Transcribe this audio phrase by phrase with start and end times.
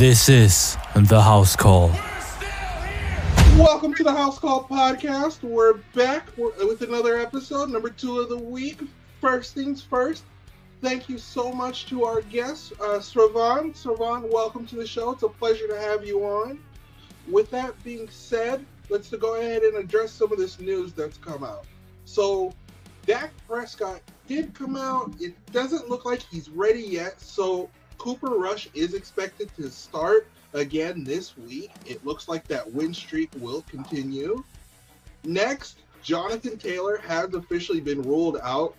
[0.00, 1.88] This is the house call.
[3.58, 5.42] Welcome to the House Call podcast.
[5.42, 8.80] We're back with another episode, number two of the week.
[9.20, 10.24] First things first,
[10.80, 13.74] thank you so much to our guest, uh, Sravan.
[13.74, 15.10] Sravan, welcome to the show.
[15.10, 16.60] It's a pleasure to have you on.
[17.28, 21.44] With that being said, let's go ahead and address some of this news that's come
[21.44, 21.66] out.
[22.06, 22.54] So,
[23.04, 25.12] Dak Prescott did come out.
[25.20, 27.20] It doesn't look like he's ready yet.
[27.20, 27.68] So,
[28.00, 31.70] Cooper Rush is expected to start again this week.
[31.84, 34.42] It looks like that win streak will continue.
[35.22, 38.74] Next, Jonathan Taylor has officially been ruled out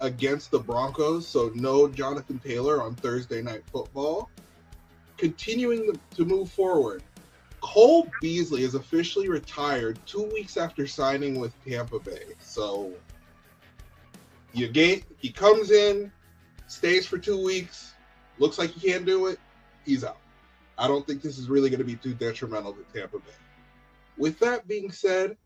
[0.00, 4.28] against the Broncos, so no Jonathan Taylor on Thursday Night Football.
[5.16, 7.02] Continuing to move forward,
[7.62, 12.34] Cole Beasley is officially retired two weeks after signing with Tampa Bay.
[12.40, 12.92] So
[14.52, 16.12] you get he comes in,
[16.66, 17.94] stays for two weeks,
[18.38, 19.38] looks like he can't do it,
[19.84, 20.18] he's out.
[20.78, 23.32] I don't think this is really going to be too detrimental to Tampa Bay.
[24.18, 25.36] With that being said,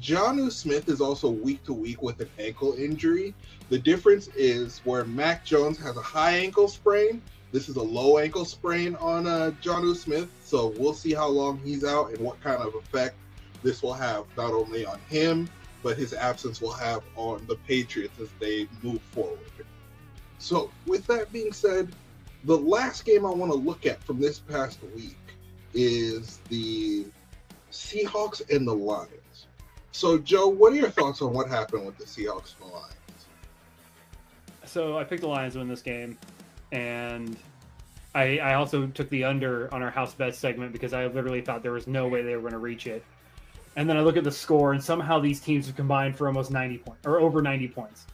[0.00, 3.34] Jonnu Smith is also week to week with an ankle injury.
[3.68, 7.22] The difference is where Mac Jones has a high ankle sprain.
[7.52, 11.58] This is a low ankle sprain on uh, Jonnu Smith, so we'll see how long
[11.64, 13.16] he's out and what kind of effect
[13.62, 15.48] this will have not only on him,
[15.82, 19.38] but his absence will have on the Patriots as they move forward.
[20.38, 21.92] So, with that being said,
[22.44, 25.16] the last game I want to look at from this past week
[25.74, 27.06] is the
[27.70, 29.46] Seahawks and the Lions.
[29.92, 32.94] So, Joe, what are your thoughts on what happened with the Seahawks and the Lions?
[34.64, 36.16] So, I picked the Lions to win this game,
[36.72, 37.36] and
[38.14, 41.62] I, I also took the under on our house bet segment because I literally thought
[41.62, 43.04] there was no way they were going to reach it.
[43.76, 46.50] And then I look at the score, and somehow these teams have combined for almost
[46.50, 48.06] 90 points or over 90 points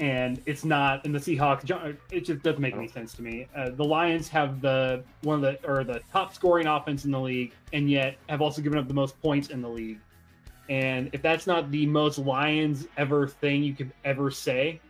[0.00, 1.70] and it's not in the Seahawks.
[2.10, 3.46] It just doesn't make any sense to me.
[3.54, 7.20] Uh, the Lions have the one of the or the top scoring offense in the
[7.20, 10.00] league, and yet have also given up the most points in the league.
[10.70, 14.80] And if that's not the most Lions ever thing you could ever say,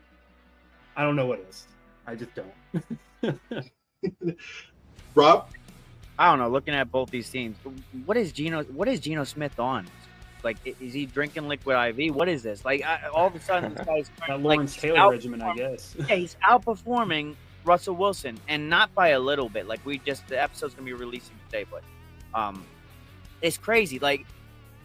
[0.96, 1.66] I don't know what is.
[2.06, 3.40] I just don't.
[5.14, 5.48] Rob,
[6.18, 6.48] I don't know.
[6.48, 7.56] Looking at both these teams,
[8.04, 8.62] what is Geno?
[8.64, 9.88] What is Geno Smith on?
[10.42, 12.14] Like, is he drinking liquid IV?
[12.14, 12.64] What is this?
[12.64, 15.94] Like, I, all of a sudden, this guy's that Lawrence like, Taylor regimen, I guess.
[16.08, 17.34] yeah, he's outperforming
[17.64, 19.66] Russell Wilson, and not by a little bit.
[19.66, 21.82] Like, we just the episode's gonna be releasing today, but
[22.38, 22.64] um,
[23.42, 23.98] it's crazy.
[23.98, 24.26] Like,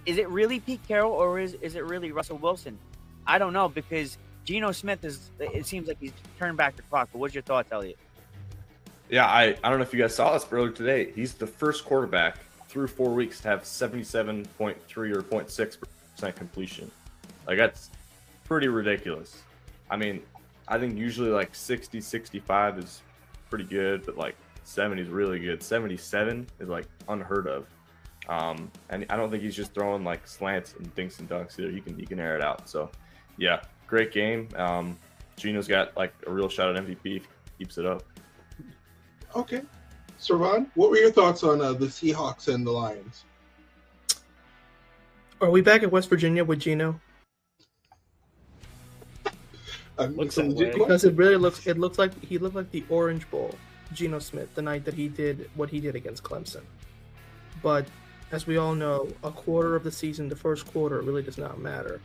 [0.05, 2.77] is it really Pete Carroll or is is it really Russell Wilson?
[3.27, 5.31] I don't know because Geno Smith is.
[5.39, 7.09] It seems like he's turned back the clock.
[7.11, 7.97] But what's your thoughts, Elliot?
[9.09, 11.11] Yeah, I, I don't know if you guys saw this earlier today.
[11.11, 12.37] He's the first quarterback
[12.75, 15.77] through four weeks to have 77.3 or 0.6
[16.13, 16.91] percent completion.
[17.47, 17.89] Like that's
[18.43, 19.43] pretty ridiculous.
[19.89, 20.21] I mean,
[20.67, 23.01] I think usually like 60, 65 is
[23.49, 24.35] pretty good, but like
[24.65, 25.63] 70 is really good.
[25.63, 27.65] 77 is like unheard of.
[28.27, 31.71] Um, and I don't think he's just throwing like slants and dinks and dunks either.
[31.71, 32.67] He can he can air it out.
[32.67, 32.91] So,
[33.37, 34.49] yeah, great game.
[34.57, 34.99] Um,
[35.37, 37.21] Geno's got like a real shot at MVP if he
[37.57, 38.03] keeps it up.
[39.33, 39.61] Okay,
[40.25, 43.25] Sravan, what were your thoughts on uh, the Seahawks and the Lions?
[45.39, 46.99] Are we back in West Virginia with Geno?
[49.99, 53.53] looks because it really looks it looks like he looked like the Orange Bowl,
[53.93, 56.63] Geno Smith, the night that he did what he did against Clemson.
[57.61, 57.85] But
[58.31, 61.59] as we all know, a quarter of the season, the first quarter, really does not
[61.59, 62.01] matter.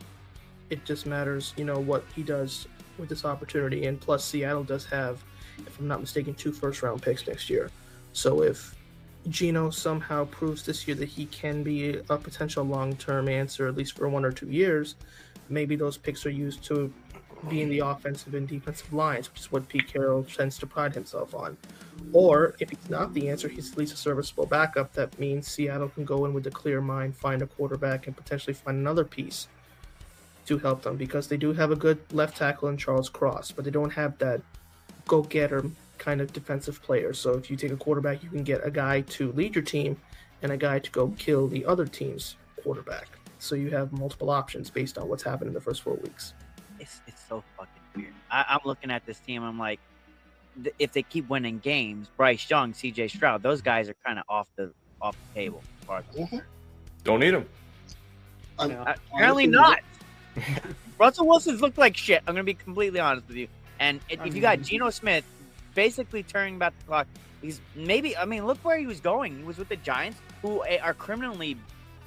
[0.68, 3.86] It just matters, you know, what he does with this opportunity.
[3.86, 5.24] And plus, Seattle does have,
[5.58, 7.70] if I'm not mistaken, two first round picks next year.
[8.12, 8.74] So if
[9.28, 13.76] Geno somehow proves this year that he can be a potential long term answer, at
[13.76, 14.96] least for one or two years,
[15.48, 16.92] maybe those picks are used to
[17.48, 20.94] be in the offensive and defensive lines, which is what Pete Carroll tends to pride
[20.94, 21.56] himself on.
[22.12, 24.92] Or if he's not the answer, he's at least a serviceable backup.
[24.92, 28.54] That means Seattle can go in with a clear mind, find a quarterback, and potentially
[28.54, 29.48] find another piece
[30.46, 33.64] to help them because they do have a good left tackle in Charles Cross, but
[33.64, 34.40] they don't have that
[35.06, 35.64] go getter
[36.00, 37.12] kind of defensive player.
[37.12, 39.96] So if you take a quarterback, you can get a guy to lead your team
[40.42, 43.06] and a guy to go kill the other team's quarterback.
[43.38, 46.34] So you have multiple options based on what's happened in the first four weeks.
[46.80, 48.14] It's it's so fucking weird.
[48.30, 49.42] I, am looking at this team.
[49.42, 49.80] I'm like,
[50.62, 53.08] th- if they keep winning games, Bryce Young, C.J.
[53.08, 55.62] Stroud, those guys are kind of off the off the table.
[55.86, 56.38] Mm-hmm.
[57.04, 57.46] Don't need them.
[58.58, 59.80] Uh, apparently not.
[60.98, 62.22] Russell Wilson's looked like shit.
[62.26, 63.48] I'm gonna be completely honest with you.
[63.78, 65.24] And if you got Geno Smith
[65.74, 67.06] basically turning back the clock.
[67.42, 69.36] He's maybe, I mean, look where he was going.
[69.38, 71.56] He was with the Giants, who are criminally,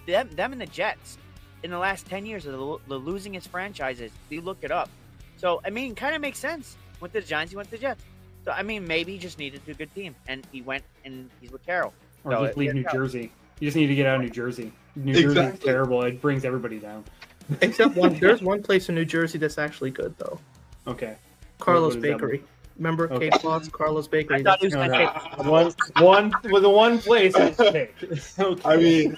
[0.06, 1.18] them, them and the Jets
[1.64, 4.12] in the last 10 years are the, the losingest franchises.
[4.30, 4.90] You look it up.
[5.38, 6.78] So, I mean, kind of makes sense.
[7.00, 8.04] Went to the Giants, he went to the Jets.
[8.46, 10.16] So, I mean, maybe he just needed a good team.
[10.28, 11.94] And he went and he's with Carroll.
[12.24, 13.32] or No, just leave it- New Jersey.
[13.60, 14.72] You just need to get out of New Jersey.
[14.96, 15.66] New Jersey's Exactly.
[15.72, 16.04] terrible.
[16.04, 17.04] It brings everybody down.
[17.62, 20.40] Except one, there's one place in New Jersey that's actually good though.
[20.88, 21.16] Okay.
[21.60, 22.44] Carlos what is that Bakery.
[22.78, 23.30] Remember Okay.
[23.30, 24.38] Cape Cod's Carlos Bakery?
[24.40, 24.94] I thought he was No, no.
[24.94, 27.94] say One, one with the one place is fake.
[28.40, 28.62] Okay.
[28.70, 29.18] I mean,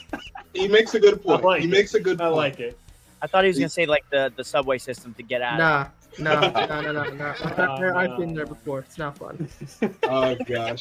[0.54, 1.44] he makes a good point.
[1.44, 1.72] like he it.
[1.72, 2.28] makes a good point.
[2.28, 2.38] I point.
[2.38, 2.78] like it.
[3.22, 5.92] I thought he was gonna say like the, the subway system to get out.
[6.18, 7.34] Nah, nah, nah, nah, nah, nah.
[7.44, 8.80] I've, been- I've been there before.
[8.80, 9.50] It's not fun.
[10.04, 10.80] Oh gosh.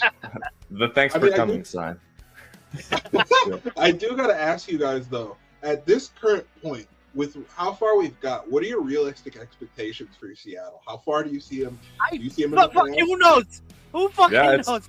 [0.71, 1.99] The thanks I for mean, I coming sign.
[3.77, 5.37] I do got to ask you guys though.
[5.63, 10.35] At this current point, with how far we've got, what are your realistic expectations for
[10.35, 10.83] Seattle?
[10.87, 11.79] How far do you see them?
[12.01, 13.01] I- Do you see them in Look, the look, playoffs?
[13.01, 13.63] who knows?
[13.93, 14.89] Who fucking Yeah, knows?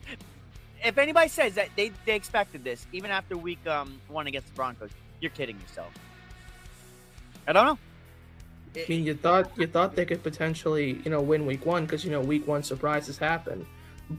[0.84, 4.54] If anybody says that they, they expected this, even after week um one against the
[4.54, 5.92] Broncos, you're kidding yourself.
[7.48, 7.78] I don't know.
[8.76, 12.04] I mean, you thought you thought they could potentially, you know, win week one because
[12.04, 13.66] you know week one surprises happen,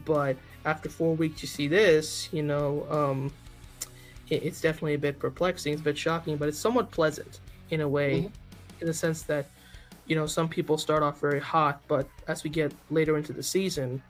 [0.05, 3.31] but after four weeks, you see this, you know, um,
[4.29, 5.73] it, it's definitely a bit perplexing.
[5.73, 7.39] It's a bit shocking, but it's somewhat pleasant
[7.69, 8.31] in a way, Mhm.
[8.81, 9.49] in the sense that,
[10.05, 13.43] you know, some people start off very hot, but as we get later into the
[13.43, 14.01] season,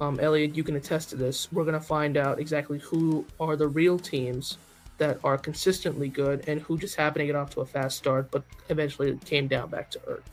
[0.00, 1.50] um, Elliot, you can attest to this.
[1.52, 4.58] We're gonna find out exactly who are the real teams
[4.98, 8.30] that are consistently good and who just happened to get off to a fast start,
[8.30, 10.28] but eventually came down back to earth.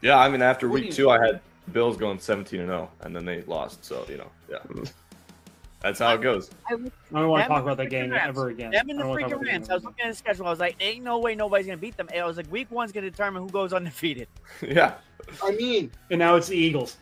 [0.00, 1.40] Yeah, I mean, after What week you- two, I had
[1.72, 3.84] Bills going 17 and 0, and then they lost.
[3.84, 4.58] So you know, yeah,
[5.84, 6.50] that's how it goes.
[6.70, 8.22] I would I don't want to talk about that game Rams.
[8.26, 8.70] ever again.
[8.70, 9.68] Them and I the don't freaking Rams.
[9.68, 10.46] I was looking at the schedule.
[10.46, 12.08] I was like, ain't no way nobody's gonna beat them.
[12.10, 14.26] And I was like, week one's gonna determine who goes undefeated.
[14.62, 14.94] yeah,
[15.42, 15.90] I mean.
[16.10, 16.96] And now it's the Eagles.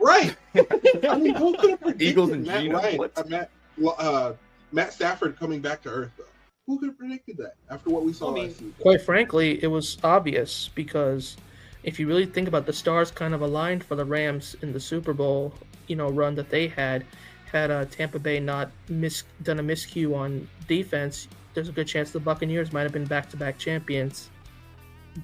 [0.00, 0.36] right?
[0.54, 2.78] I mean, who could have predicted Eagles and Matt Geno?
[2.78, 3.50] Ryan, uh, Matt,
[3.98, 4.32] uh,
[4.70, 6.12] Matt Stafford coming back to earth?
[6.16, 6.24] Though,
[6.68, 8.74] who could have predicted that after what we saw I mean, last season?
[8.78, 11.36] Quite frankly, it was obvious because
[11.82, 14.78] if you really think about the stars kind of aligned for the Rams in the
[14.78, 15.52] Super Bowl,
[15.88, 17.04] you know, run that they had,
[17.50, 22.10] had uh, Tampa Bay not mis- done a miscue on defense, there's a good chance
[22.10, 24.30] the Buccaneers might have been back-to-back champions.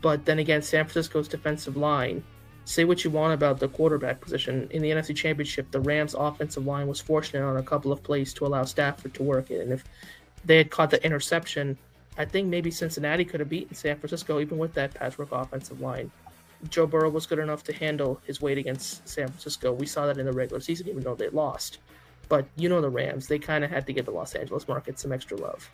[0.00, 2.25] But then again, San Francisco's defensive line.
[2.65, 5.71] Say what you want about the quarterback position in the NFC Championship.
[5.71, 9.23] The Rams' offensive line was fortunate on a couple of plays to allow Stafford to
[9.23, 9.85] work it, and if
[10.44, 11.76] they had caught the interception,
[12.17, 16.11] I think maybe Cincinnati could have beaten San Francisco even with that patchwork offensive line.
[16.71, 19.73] Joe Burrow was good enough to handle his weight against San Francisco.
[19.73, 21.79] We saw that in the regular season, even though they lost.
[22.29, 24.99] But you know the Rams; they kind of had to give the Los Angeles market
[24.99, 25.69] some extra love.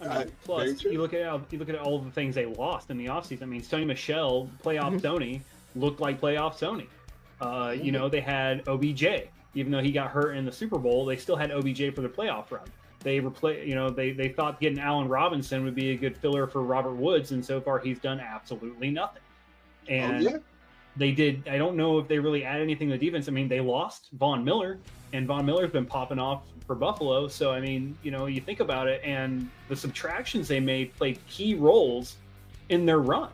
[0.00, 2.46] I mean, Uh, plus, you look at how, you look at all the things they
[2.46, 3.42] lost in the offseason.
[3.42, 5.00] I mean, Sony Michel, playoff Mhm.
[5.00, 5.40] Sony,
[5.76, 6.86] looked like playoff Sony.
[7.40, 11.04] Uh, You know, they had OBJ, even though he got hurt in the Super Bowl,
[11.06, 12.62] they still had OBJ for the playoff run.
[13.00, 16.46] They replay, you know, they they thought getting Allen Robinson would be a good filler
[16.46, 19.22] for Robert Woods, and so far he's done absolutely nothing.
[19.88, 20.36] And oh yeah,
[20.96, 21.48] they did.
[21.48, 23.28] I don't know if they really add anything to the defense.
[23.28, 24.78] I mean, they lost Von Miller,
[25.12, 27.28] and Von Miller's been popping off for Buffalo.
[27.28, 31.18] So I mean, you know, you think about it, and the subtractions they made played
[31.28, 32.16] key roles
[32.68, 33.30] in their run.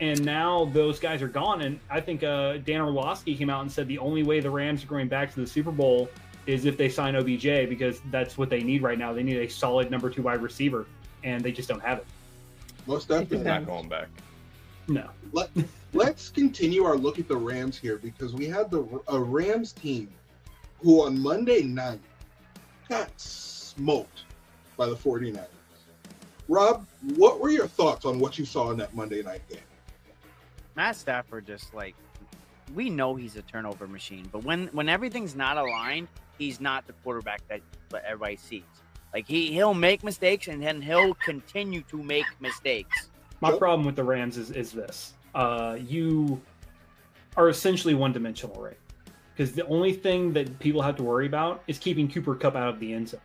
[0.00, 1.62] And now those guys are gone.
[1.62, 4.82] And I think uh, Dan Orlovsky came out and said the only way the Rams
[4.82, 6.08] are going back to the Super Bowl
[6.46, 9.12] is if they sign OBJ because that's what they need right now.
[9.12, 10.86] They need a solid number two wide receiver,
[11.22, 12.06] and they just don't have it.
[12.86, 13.44] most definitely.
[13.44, 14.08] not going back.
[14.88, 15.08] No.
[15.94, 19.72] Let, let's continue our look at the Rams here because we had the a Rams
[19.72, 20.12] team
[20.82, 22.00] who on Monday night
[22.88, 24.24] got smoked
[24.76, 25.46] by the 49ers.
[26.48, 29.60] Rob, what were your thoughts on what you saw in that Monday night game?
[30.76, 31.94] Matt Stafford just like
[32.74, 36.08] we know he's a turnover machine, but when when everything's not aligned,
[36.38, 37.60] he's not the quarterback that,
[37.90, 38.62] that everybody sees.
[39.12, 43.10] Like he he'll make mistakes and then he'll continue to make mistakes.
[43.40, 46.40] My problem with the Rams is is this: uh, you
[47.36, 48.78] are essentially one dimensional, right?
[49.34, 52.68] Because the only thing that people have to worry about is keeping Cooper Kupp out
[52.68, 53.20] of the end zone.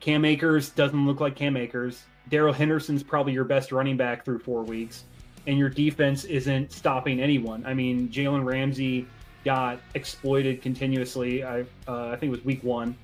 [0.00, 2.04] Cam Akers doesn't look like Cam Akers.
[2.30, 5.04] Darrell Henderson's probably your best running back through four weeks,
[5.46, 7.64] and your defense isn't stopping anyone.
[7.66, 9.06] I mean, Jalen Ramsey
[9.44, 11.44] got exploited continuously.
[11.44, 12.96] I uh, I think it was week one.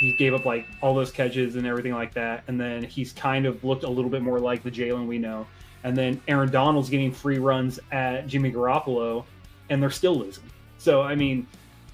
[0.00, 3.46] He gave up like all those catches and everything like that, and then he's kind
[3.46, 5.46] of looked a little bit more like the Jalen we know.
[5.84, 9.24] And then Aaron Donald's getting free runs at Jimmy Garoppolo,
[9.70, 10.44] and they're still losing.
[10.78, 11.46] So I mean,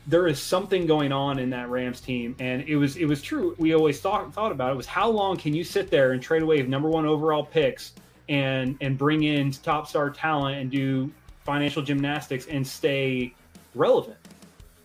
[0.06, 3.54] there is something going on in that Rams team, and it was it was true.
[3.58, 6.42] We always thought thought about it was how long can you sit there and trade
[6.42, 7.92] away number one overall picks
[8.28, 11.10] and and bring in top star talent and do
[11.44, 13.34] financial gymnastics and stay
[13.74, 14.18] relevant.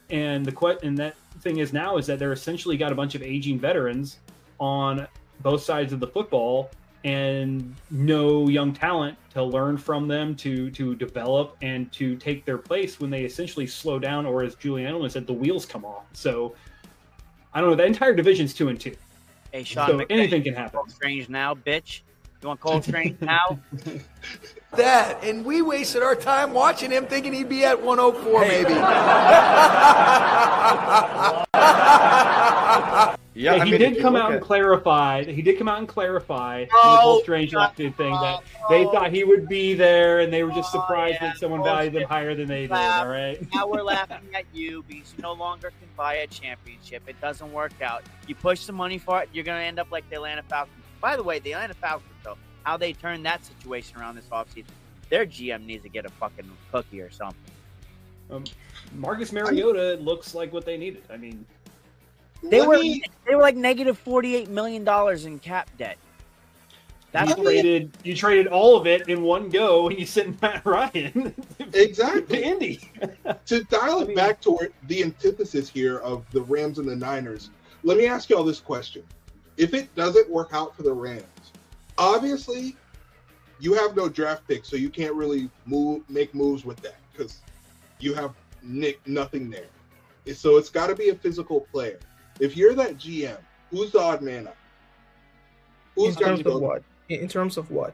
[0.10, 3.22] And the and that thing is now is that they're essentially got a bunch of
[3.22, 4.18] aging veterans
[4.60, 5.08] on
[5.42, 6.70] both sides of the football
[7.06, 12.58] and no young talent to learn from them to to develop and to take their
[12.58, 16.04] place when they essentially slow down or as Julian Edelman said the wheels come off.
[16.14, 16.56] So
[17.54, 18.96] I don't know the entire division's 2 and 2.
[19.52, 20.82] Hey, Sean, So McVay, anything can happen.
[20.90, 22.02] Strange now, bitch.
[22.46, 23.58] You want Cole Strange now?
[24.76, 28.70] that, and we wasted our time watching him thinking he'd be at 104 maybe.
[33.38, 35.24] Yeah, Yeah, I he mean, did come look out and clarify.
[35.26, 38.86] He did come out and clarify in the Oh, whole strange elected thing that they
[38.86, 38.92] oh.
[38.94, 41.92] thought he would be there, and they were just Oh, surprised yeah, that someone valued
[41.94, 42.72] them higher than they did.
[42.72, 43.38] All right.
[43.54, 47.02] now we're laughing at you because you no longer can buy a championship.
[47.08, 48.04] It doesn't work out.
[48.28, 50.76] You push the money for it, you're going to end up like the Atlanta Falcons.
[51.02, 52.15] By the way, the Atlanta Falcons, though,
[52.66, 54.66] how they turned that situation around this offseason,
[55.10, 57.40] their GM needs to get a fucking cookie or something.
[58.32, 58.44] Um,
[58.96, 61.04] Marcus Mariota looks like what they needed.
[61.12, 61.46] I mean,
[62.44, 65.98] They were me- they were like negative forty eight million dollars in cap debt.
[67.12, 70.66] That's you traded you traded all of it in one go, and you sent Matt
[70.66, 72.44] Ryan exactly to exactly.
[72.44, 72.92] Indy.
[73.46, 76.96] to dial it I mean- back toward the antithesis here of the Rams and the
[76.96, 77.52] Niners,
[77.84, 79.04] let me ask you all this question.
[79.58, 81.24] If it doesn't work out for the Rams,
[81.98, 82.76] obviously
[83.60, 87.40] you have no draft pick, so you can't really move make moves with that because
[88.00, 89.68] you have nick nothing there.
[90.34, 92.00] So it's got to be a physical player.
[92.40, 93.38] If you're that GM,
[93.70, 94.56] who's the odd man out?
[95.96, 96.60] In Who's going terms to of go?
[96.60, 96.84] what?
[97.10, 97.94] In in terms of what?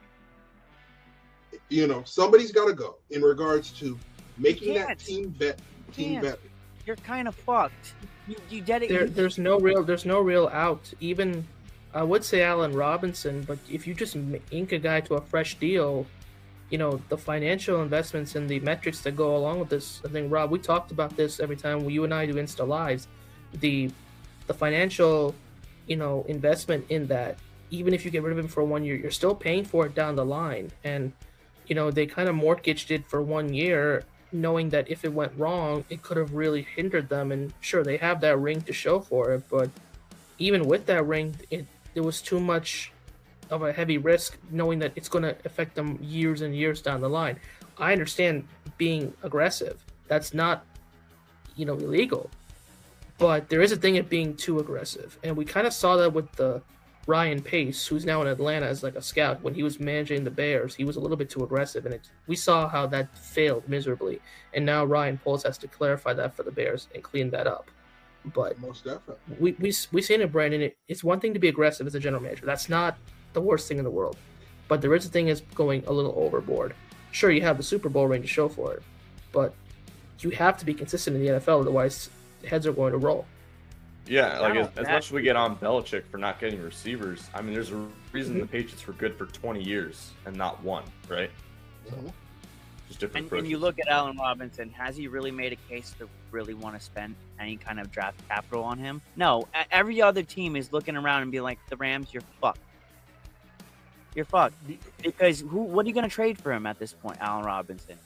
[1.69, 3.97] You know, somebody's got to go in regards to
[4.37, 5.59] making that team bet
[5.93, 6.23] team can't.
[6.23, 6.39] better.
[6.85, 7.93] you're kind of fucked.
[8.27, 8.89] You, you did it.
[8.89, 10.91] There, there's no real, there's no real out.
[10.99, 11.45] Even,
[11.93, 14.15] I would say Allen Robinson, but if you just
[14.51, 16.05] ink a guy to a fresh deal,
[16.69, 20.01] you know the financial investments and the metrics that go along with this.
[20.05, 23.07] I think Rob, we talked about this every time you and I do Insta lives.
[23.53, 23.91] The,
[24.47, 25.35] the financial,
[25.87, 27.37] you know, investment in that.
[27.71, 29.95] Even if you get rid of him for one year, you're still paying for it
[29.95, 30.71] down the line.
[30.83, 31.11] And,
[31.67, 35.31] you know, they kind of mortgaged it for one year knowing that if it went
[35.37, 37.31] wrong, it could have really hindered them.
[37.31, 39.69] And sure, they have that ring to show for it, but
[40.37, 42.91] even with that ring, it there was too much
[43.49, 47.01] of a heavy risk, knowing that it's going to affect them years and years down
[47.01, 47.39] the line.
[47.77, 50.65] I understand being aggressive; that's not,
[51.55, 52.29] you know, illegal.
[53.17, 56.13] But there is a thing of being too aggressive, and we kind of saw that
[56.13, 56.61] with the
[57.07, 59.41] Ryan Pace, who's now in Atlanta as like a scout.
[59.41, 62.09] When he was managing the Bears, he was a little bit too aggressive, and it,
[62.27, 64.21] we saw how that failed miserably.
[64.53, 67.69] And now Ryan Poles has to clarify that for the Bears and clean that up.
[68.25, 69.35] But Most definitely.
[69.39, 70.61] we we we seen it, Brandon.
[70.61, 72.45] It, it's one thing to be aggressive as a general manager.
[72.45, 72.97] That's not
[73.33, 74.17] the worst thing in the world.
[74.67, 76.75] But there is a thing is going a little overboard.
[77.11, 78.83] Sure, you have the Super Bowl ring to show for it,
[79.31, 79.53] but
[80.19, 82.09] you have to be consistent in the NFL, otherwise
[82.45, 83.25] heads are going to roll.
[84.07, 87.41] Yeah, like as, as much as we get on Belichick for not getting receivers, I
[87.41, 91.29] mean, there's a reason the Patriots were good for 20 years and not one, right?
[91.89, 92.11] Mhm.
[92.87, 94.69] Just different and, and you look at Allen Robinson.
[94.71, 98.19] Has he really made a case to really want to spend any kind of draft
[98.27, 99.01] capital on him?
[99.15, 99.47] No.
[99.71, 102.59] Every other team is looking around and being like, "The Rams, you're fucked.
[104.15, 104.55] You're fucked."
[105.01, 105.61] Because who?
[105.61, 107.97] What are you going to trade for him at this point, Allen Robinson?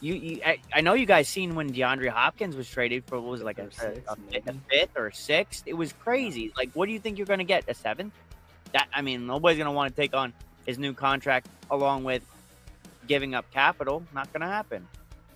[0.00, 3.30] You, you I, I know you guys seen when DeAndre Hopkins was traded for what
[3.30, 5.62] was it, like a, Fifth or a, sixth, a, fifth, or a sixth.
[5.66, 6.52] It was crazy.
[6.56, 7.64] Like, what do you think you're going to get?
[7.68, 8.12] A seventh?
[8.72, 10.32] That I mean, nobody's going to want to take on
[10.66, 12.24] his new contract along with
[13.06, 14.02] giving up capital.
[14.12, 14.86] Not going to happen.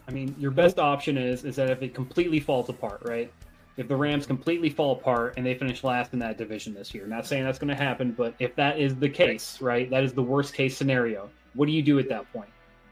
[0.09, 3.33] I mean, your best option is is that if it completely falls apart, right?
[3.77, 7.05] If the Rams completely fall apart and they finish last in that division this year,
[7.05, 10.03] I'm not saying that's going to happen, but if that is the case, right, that
[10.03, 11.29] is the worst case scenario.
[11.55, 12.49] What do you do at that point?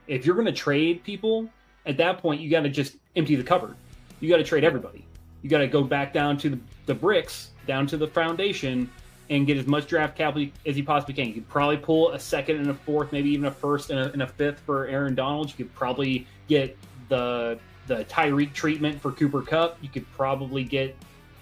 [0.07, 1.49] If you're going to trade people,
[1.87, 3.77] at that point you got to just empty the cupboard.
[4.21, 5.07] You got to trade everybody.
[5.43, 8.91] You got to go back down to the, the bricks, down to the foundation,
[9.31, 11.29] and get as much draft capital as you possibly can.
[11.29, 14.13] You could probably pull a second and a fourth, maybe even a first and a,
[14.13, 15.49] and a fifth for Aaron Donald.
[15.49, 16.77] You could probably get
[17.09, 19.79] the the Tyreek treatment for Cooper Kupp.
[19.83, 20.97] You could probably get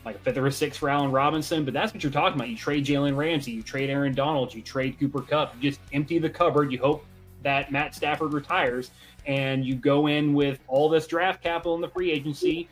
[0.05, 2.49] like a fifth or a sixth for Allen Robinson, but that's what you're talking about.
[2.49, 5.55] You trade Jalen Ramsey, you trade Aaron Donald, you trade Cooper Kupp.
[5.55, 6.73] You just empty the cupboard.
[6.73, 7.07] You hope
[7.43, 8.91] that Matt Stafford retires,
[9.27, 12.69] and you go in with all this draft capital in the free agency,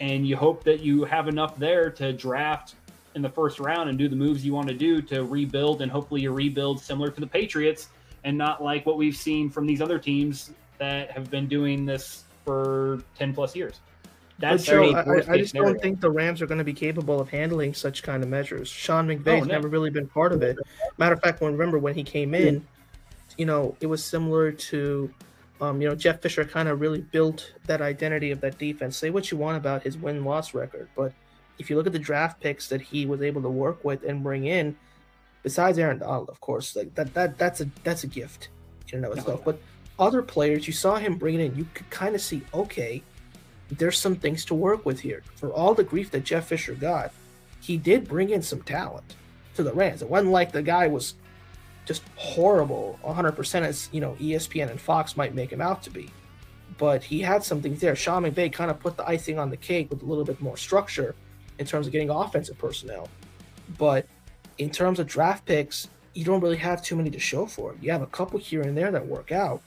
[0.00, 2.76] and you hope that you have enough there to draft
[3.14, 5.90] in the first round and do the moves you want to do to rebuild, and
[5.90, 7.88] hopefully you rebuild similar to the Patriots
[8.24, 12.24] and not like what we've seen from these other teams that have been doing this
[12.44, 13.80] for 10 plus years.
[14.38, 15.72] That's Joe, I, I- I just scenario.
[15.72, 18.68] don't think the Rams are going to be capable of handling such kind of measures.
[18.68, 19.54] Sean McVay's Oh, no.
[19.54, 20.58] never really been part of it.
[20.98, 22.64] Matter of fact, when remember when he came in,
[23.38, 25.10] you know, it was similar to,
[25.62, 28.96] um, you know, Jeff Fisher kind of really built that identity of that defense.
[28.98, 31.12] Say what you want about his win loss record, but
[31.58, 34.22] if you look at the draft picks that he was able to work with and
[34.22, 34.76] bring in,
[35.42, 38.50] besides Aaron Donald, of course, like that that that's a that's a gift
[38.92, 39.42] in and of itself.
[39.46, 39.58] But
[39.98, 43.02] other players, you saw him bringing in, you could kind of see, okay,
[43.70, 45.22] there's some things to work with here.
[45.36, 47.12] For all the grief that Jeff Fisher got,
[47.60, 49.16] he did bring in some talent.
[49.54, 50.02] to the Rams.
[50.02, 51.14] It wasn't like the guy was
[51.86, 56.10] just horrible 100% as you know ESPN and Fox might make him out to be.
[56.78, 57.96] But he had something there.
[57.96, 60.58] Sean McVay kind of put the icing on the cake with a little bit more
[60.58, 61.14] structure
[61.58, 63.08] in terms of getting offensive personnel.
[63.78, 64.06] But
[64.58, 67.74] in terms of draft picks, you don't really have too many to show for.
[67.80, 69.62] You have a couple here and there that work out,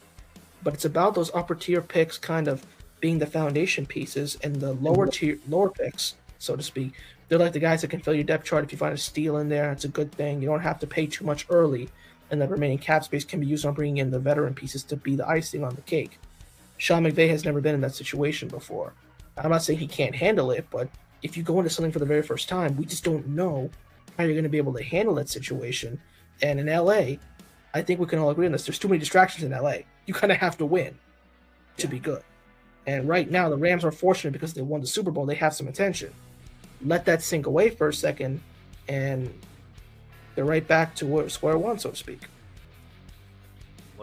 [0.63, 2.65] but it's about those upper tier picks kind of
[2.99, 5.11] being the foundation pieces and the lower mm-hmm.
[5.11, 6.93] tier lower picks, so to speak.
[7.27, 8.63] They're like the guys that can fill your depth chart.
[8.63, 10.41] If you find a steal in there, it's a good thing.
[10.41, 11.89] You don't have to pay too much early,
[12.31, 14.95] and the remaining cap space can be used on bringing in the veteran pieces to
[14.95, 16.19] be the icing on the cake.
[16.77, 18.93] Sean McVay has never been in that situation before.
[19.37, 20.89] I'm not saying he can't handle it, but
[21.21, 23.69] if you go into something for the very first time, we just don't know
[24.17, 25.99] how you're going to be able to handle that situation.
[26.41, 27.17] And in LA,
[27.73, 28.65] I think we can all agree on this.
[28.65, 29.79] There's too many distractions in LA.
[30.09, 30.97] You kind of have to win
[31.77, 32.23] to be good.
[32.87, 35.27] And right now, the Rams are fortunate because they won the Super Bowl.
[35.27, 36.11] They have some attention.
[36.83, 38.41] Let that sink away for a second,
[38.87, 39.31] and
[40.33, 42.21] they're right back to square one, so to speak.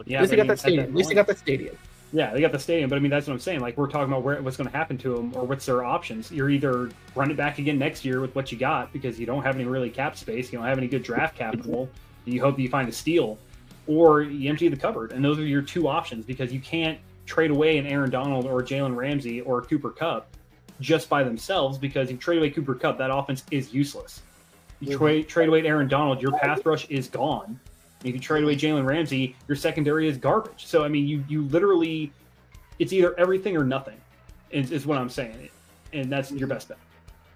[0.05, 0.85] Yeah, at least they got that at stadium.
[0.85, 1.77] At least they got that stadium.
[2.13, 3.59] Yeah, they got the stadium, but I mean that's what I'm saying.
[3.59, 6.31] Like we're talking about where what's going to happen to them, or what's their options.
[6.31, 9.43] You're either run it back again next year with what you got because you don't
[9.43, 11.89] have any really cap space, you don't have any good draft capital.
[12.27, 13.39] You hope that you find a steal,
[13.87, 17.51] or you empty the cupboard, and those are your two options because you can't trade
[17.51, 20.29] away an Aaron Donald or Jalen Ramsey or Cooper Kupp
[20.81, 24.23] just by themselves because you trade away Cooper Kupp, that offense is useless.
[24.81, 24.99] You mm-hmm.
[24.99, 27.59] trade trade away Aaron Donald, your pass rush is gone.
[28.05, 30.67] If you trade away Jalen Ramsey, your secondary is garbage.
[30.67, 32.13] So I mean, you you literally,
[32.79, 33.97] it's either everything or nothing,
[34.51, 35.49] is, is what I'm saying,
[35.93, 36.79] and that's your best bet.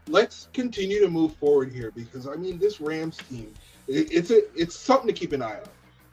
[0.09, 3.53] Let's continue to move forward here because I mean this Rams team,
[3.89, 5.69] it, it's a it's something to keep an eye on.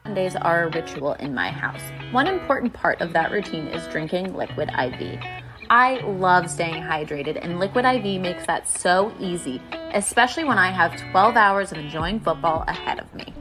[0.08, 1.82] Sundays are a ritual in my house.
[2.12, 5.20] One important part of that routine is drinking liquid IV.
[5.68, 9.60] I love staying hydrated, and Liquid IV makes that so easy,
[9.92, 13.34] especially when I have 12 hours of enjoying football ahead of me.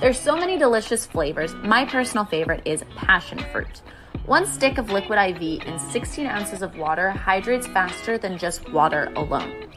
[0.00, 1.52] There's so many delicious flavors.
[1.56, 3.82] My personal favorite is passion fruit.
[4.24, 9.12] One stick of Liquid IV and 16 ounces of water hydrates faster than just water
[9.14, 9.70] alone.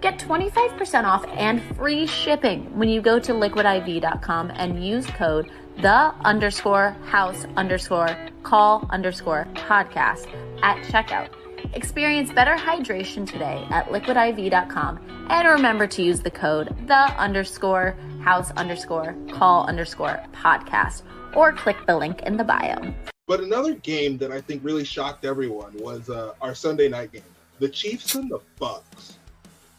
[0.00, 5.48] Get 25% off and free shipping when you go to liquidiv.com and use code
[5.80, 10.26] the underscore house underscore call underscore podcast
[10.62, 11.28] at checkout.
[11.74, 18.50] Experience better hydration today at liquidiv.com and remember to use the code the underscore house
[18.52, 21.02] underscore call underscore podcast
[21.34, 22.94] or click the link in the bio.
[23.26, 27.22] But another game that I think really shocked everyone was uh, our Sunday night game,
[27.60, 29.18] the Chiefs and the Bucks.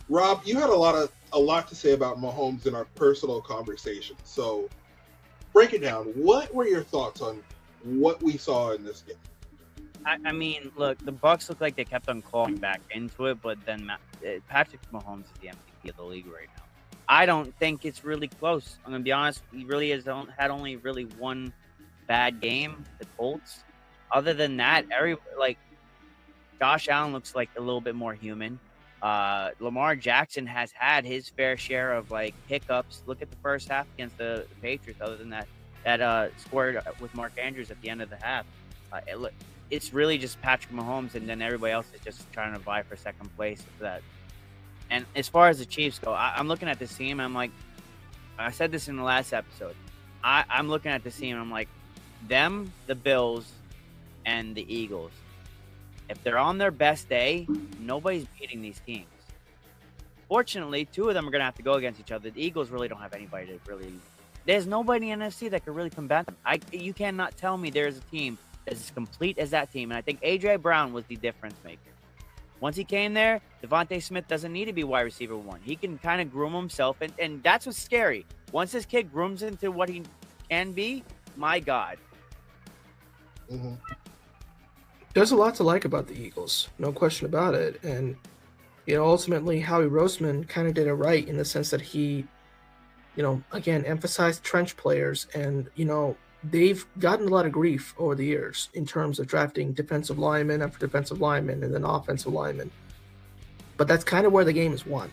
[0.10, 3.42] Rob, you had a lot of a lot to say about Mahomes in our personal
[3.42, 4.16] conversation.
[4.24, 4.70] So,
[5.54, 6.06] break it down.
[6.16, 7.42] What were your thoughts on
[7.84, 9.18] what we saw in this game?
[10.06, 13.42] I, I mean, look, the Bucks look like they kept on clawing back into it,
[13.42, 13.98] but then uh,
[14.50, 16.64] Patrick Mahomes is the MVP of the league right now.
[17.08, 18.78] I don't think it's really close.
[18.86, 19.44] I'm gonna be honest.
[19.52, 20.06] He really has
[20.38, 21.54] had only really one
[22.08, 23.64] bad game, the Colts.
[24.12, 25.58] Other than that, every like
[26.60, 28.60] Josh Allen looks like a little bit more human.
[29.04, 33.04] Uh, Lamar Jackson has had his fair share of like hiccups.
[33.06, 35.02] Look at the first half against the, Patriots.
[35.02, 35.48] Other than that,
[35.84, 38.46] that uh, scored with Mark Andrews at the end of the half.
[38.94, 39.34] Uh, it,
[39.70, 42.96] it's really just Patrick Mahomes, and then everybody else is just trying to vie for
[42.96, 44.02] second place for that.
[44.90, 47.20] And as far as the Chiefs go, I, I'm looking at this team.
[47.20, 47.52] I'm like,
[48.40, 49.76] I said this in the last episode.
[50.24, 51.38] I, I'm looking at this team.
[51.38, 51.68] I'm like,
[52.30, 53.52] them, the Bills,
[54.26, 55.12] and the Eagles.
[56.14, 57.48] If they're on their best day,
[57.80, 59.08] nobody's beating these teams.
[60.28, 62.30] Fortunately, two of them are going to have to go against each other.
[62.30, 63.92] The Eagles really don't have anybody to really.
[64.46, 66.38] There's nobody in NFC that could really combat them.
[66.46, 69.90] I, you cannot tell me there's a team that's as complete as that team.
[69.92, 71.80] And I think AJ Brown was the difference maker.
[72.60, 75.62] Once he came there, DeVonta Smith doesn't need to be wide receiver one.
[75.64, 78.24] He can kind of groom himself, and, and that's what's scary.
[78.52, 80.04] Once this kid grooms into what he
[80.48, 81.04] can be,
[81.36, 81.98] my God.
[83.52, 83.78] Mhm.
[85.14, 87.84] There's a lot to like about the Eagles, no question about it.
[87.84, 88.16] And
[88.86, 92.26] you know, ultimately, Howie Roseman kind of did it right in the sense that he,
[93.16, 97.94] you know, again emphasized trench players, and you know they've gotten a lot of grief
[97.98, 102.34] over the years in terms of drafting defensive linemen after defensive linemen and then offensive
[102.34, 102.70] linemen.
[103.78, 105.10] But that's kind of where the game is won.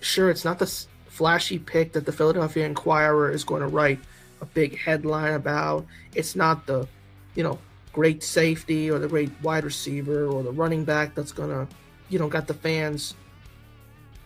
[0.00, 0.66] Sure, it's not the
[1.06, 4.00] flashy pick that the Philadelphia Inquirer is going to write
[4.40, 5.86] a big headline about.
[6.14, 6.88] It's not the,
[7.36, 7.58] you know,
[7.92, 11.68] great safety or the great wide receiver or the running back that's gonna,
[12.08, 13.14] you know, got the fans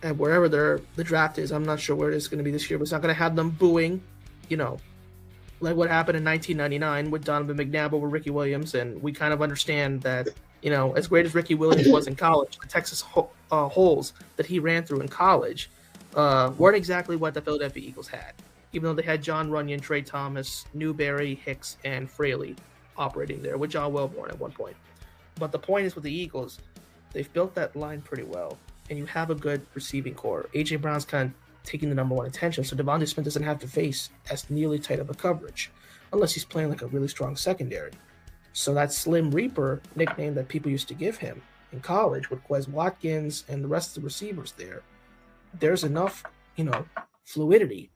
[0.03, 1.51] and wherever their the draft is.
[1.51, 3.13] I'm not sure where it is going to be this year, but it's not to
[3.13, 4.01] have them booing,
[4.49, 4.79] you know,
[5.59, 9.41] like what happened in 1999 with Donovan McNabb over Ricky Williams, and we kind of
[9.41, 10.29] understand that.
[10.63, 14.13] You know, as great as Ricky Williams was in college, the Texas ho- uh, holes
[14.37, 15.69] that he ran through in college,
[16.15, 18.33] uh, weren't exactly what the Philadelphia Eagles had.
[18.73, 22.55] Even though they had Jon Runyan, Tra Thomas, Newberry, Hicks, and Fraley
[22.97, 24.75] operating there with John Welbourn at one point.
[25.35, 26.59] But the point is with the Eagles,
[27.13, 28.57] they've built that line pretty well,
[28.89, 30.49] and you have a good receiving core.
[30.53, 33.67] AJ Brown's kind of taking the number one attention, so Devonta Smith doesn't have to
[33.67, 35.71] face as nearly tight of a coverage,
[36.13, 37.91] unless he's playing like a really strong secondary.
[38.53, 42.67] So that Slim Reaper nickname that people used to give him in college with Quez
[42.67, 44.81] Watkins and the rest of the receivers there,
[45.59, 46.23] there's enough,
[46.55, 46.85] you know,
[47.25, 47.91] fluidity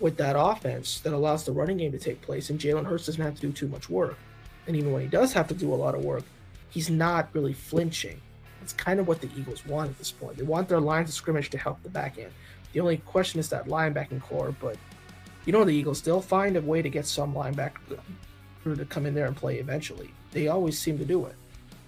[0.00, 3.22] with that offense that allows the running game to take place, and Jalen Hurts doesn't
[3.22, 4.16] have to do too much work.
[4.66, 6.24] And even when he does have to do a lot of work,
[6.70, 8.20] he's not really flinching.
[8.62, 10.36] It's kind of what the Eagles want at this point.
[10.36, 12.32] They want their lines of scrimmage to help the back end.
[12.72, 14.76] The only question is that linebacking core, but
[15.44, 17.98] you know the Eagles they'll find a way to get some linebacker
[18.64, 20.10] to come in there and play eventually.
[20.32, 21.34] They always seem to do it.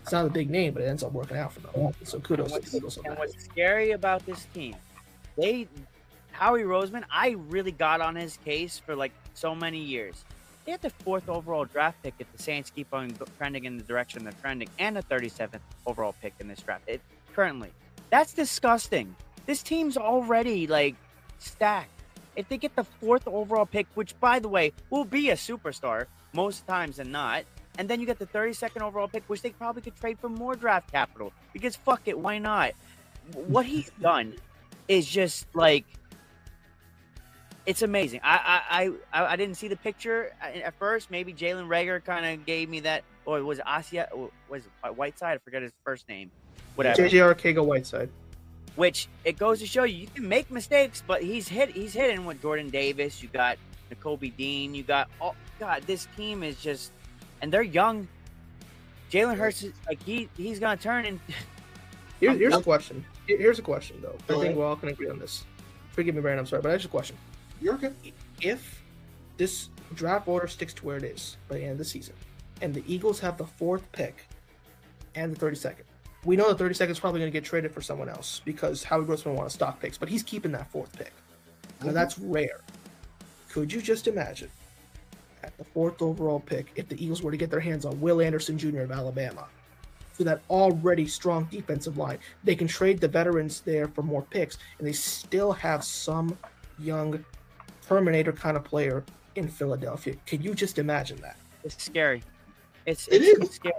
[0.02, 1.92] It's not a big name, but it ends up working out for them.
[2.02, 2.98] So kudos to the Eagles.
[3.04, 4.74] And what's scary about this team,
[5.36, 5.68] they
[6.32, 10.24] Howie Roseman, I really got on his case for like so many years.
[10.64, 13.82] They had the fourth overall draft pick if the Saints keep on trending in the
[13.82, 16.84] direction they're trending, and the 37th overall pick in this draft.
[16.86, 17.00] It,
[17.34, 17.70] currently,
[18.10, 19.14] that's disgusting.
[19.46, 20.94] This team's already like
[21.38, 21.90] stacked.
[22.36, 26.06] If they get the fourth overall pick, which by the way will be a superstar
[26.32, 27.44] most times than not,
[27.78, 30.54] and then you get the 32nd overall pick, which they probably could trade for more
[30.54, 32.72] draft capital because fuck it, why not?
[33.34, 34.34] What he's done
[34.88, 35.84] is just like
[37.66, 38.20] it's amazing.
[38.22, 38.60] I
[39.12, 41.10] I I, I didn't see the picture uh, at first.
[41.10, 44.08] Maybe Jalen Reagor kind of gave me that, or was it Asia?
[44.48, 45.36] Was it uh, Whiteside?
[45.36, 46.30] I forget his first name.
[46.74, 47.02] Whatever.
[47.02, 48.08] JJ Arcega-Whiteside.
[48.74, 51.70] Which it goes to show you, you can make mistakes, but he's hit.
[51.70, 53.22] He's hitting with Jordan Davis.
[53.22, 53.58] You got
[53.92, 54.74] Nakobe Dean.
[54.74, 56.90] You got oh God, this team is just,
[57.42, 58.08] and they're young.
[59.10, 61.20] Jalen Hurts is like he he's gonna turn and.
[62.20, 63.04] Here, here's a question.
[63.26, 64.16] Here's a question though.
[64.32, 65.44] I think we all can agree on this.
[65.90, 66.38] Forgive me, Brandon.
[66.38, 67.16] I'm sorry, but I have a question.
[67.62, 67.92] You're okay.
[68.40, 68.82] If
[69.36, 72.14] this draft order sticks to where it is by the end of the season,
[72.60, 74.26] and the Eagles have the fourth pick
[75.14, 75.82] and the 32nd,
[76.24, 79.04] we know the 32nd is probably going to get traded for someone else because Howie
[79.04, 81.12] Roseman wants to stock picks, but he's keeping that fourth pick.
[81.80, 81.94] Now mm-hmm.
[81.94, 82.60] that's rare.
[83.48, 84.50] Could you just imagine
[85.44, 88.20] at the fourth overall pick if the Eagles were to get their hands on Will
[88.20, 88.80] Anderson Jr.
[88.80, 89.46] of Alabama?
[90.12, 94.58] For that already strong defensive line, they can trade the veterans there for more picks,
[94.78, 96.36] and they still have some
[96.78, 97.24] young
[97.86, 100.14] Terminator kind of player in Philadelphia.
[100.26, 101.36] Can you just imagine that?
[101.64, 102.22] It's scary.
[102.86, 103.74] It's, it it's scary.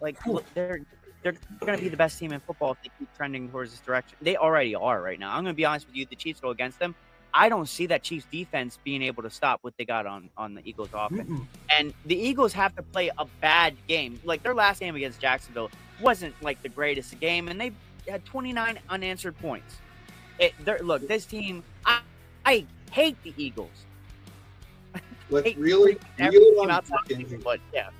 [0.00, 0.80] Like look, they're
[1.22, 3.80] they're going to be the best team in football if they keep trending towards this
[3.80, 4.16] direction.
[4.20, 5.34] They already are right now.
[5.34, 6.04] I'm going to be honest with you.
[6.04, 6.94] The Chiefs go against them.
[7.32, 10.54] I don't see that Chiefs defense being able to stop what they got on on
[10.54, 11.28] the Eagles offense.
[11.28, 11.46] Mm-mm.
[11.76, 14.20] And the Eagles have to play a bad game.
[14.24, 17.72] Like their last game against Jacksonville wasn't like the greatest game, and they
[18.08, 19.76] had 29 unanswered points.
[20.38, 22.00] It, look, this team, I,
[22.44, 23.70] I hate the Eagles.
[25.30, 27.90] Let's really, really but yeah.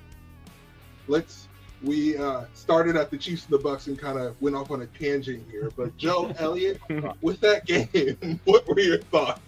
[1.07, 1.47] Let's.
[1.83, 4.81] We uh, started at the Chiefs and the Bucks and kind of went off on
[4.81, 5.69] a tangent here.
[5.75, 6.79] But Joe Elliott,
[7.21, 9.41] with that game, what were your thoughts?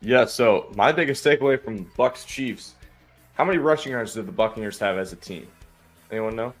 [0.00, 2.74] Yeah, so my biggest takeaway from the Bucks Chiefs:
[3.34, 5.46] How many rushing yards did the Buccaneers have as a team?
[6.10, 6.54] Anyone know?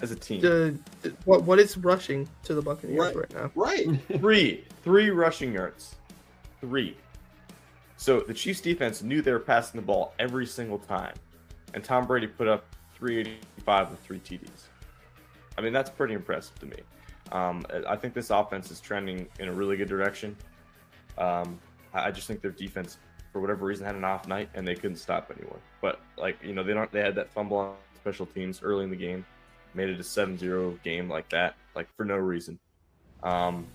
[0.00, 3.50] As a team, the, the, what what is rushing to the Buccaneers right, right now?
[3.54, 3.86] Right,
[4.18, 5.96] three, three rushing yards
[6.60, 6.96] three.
[7.96, 11.14] So the Chiefs defense knew they were passing the ball every single time.
[11.74, 12.64] And Tom Brady put up
[12.94, 14.64] 385 with three TDs.
[15.58, 16.76] I mean, that's pretty impressive to me.
[17.32, 20.36] Um, I think this offense is trending in a really good direction.
[21.18, 21.58] Um,
[21.92, 22.98] I just think their defense,
[23.32, 25.58] for whatever reason, had an off night and they couldn't stop anyone.
[25.80, 26.90] But like you know, they don't.
[26.92, 29.24] They had that fumble on special teams early in the game,
[29.74, 32.58] made it a 7-0 game like that, like for no reason.
[33.22, 33.66] Um,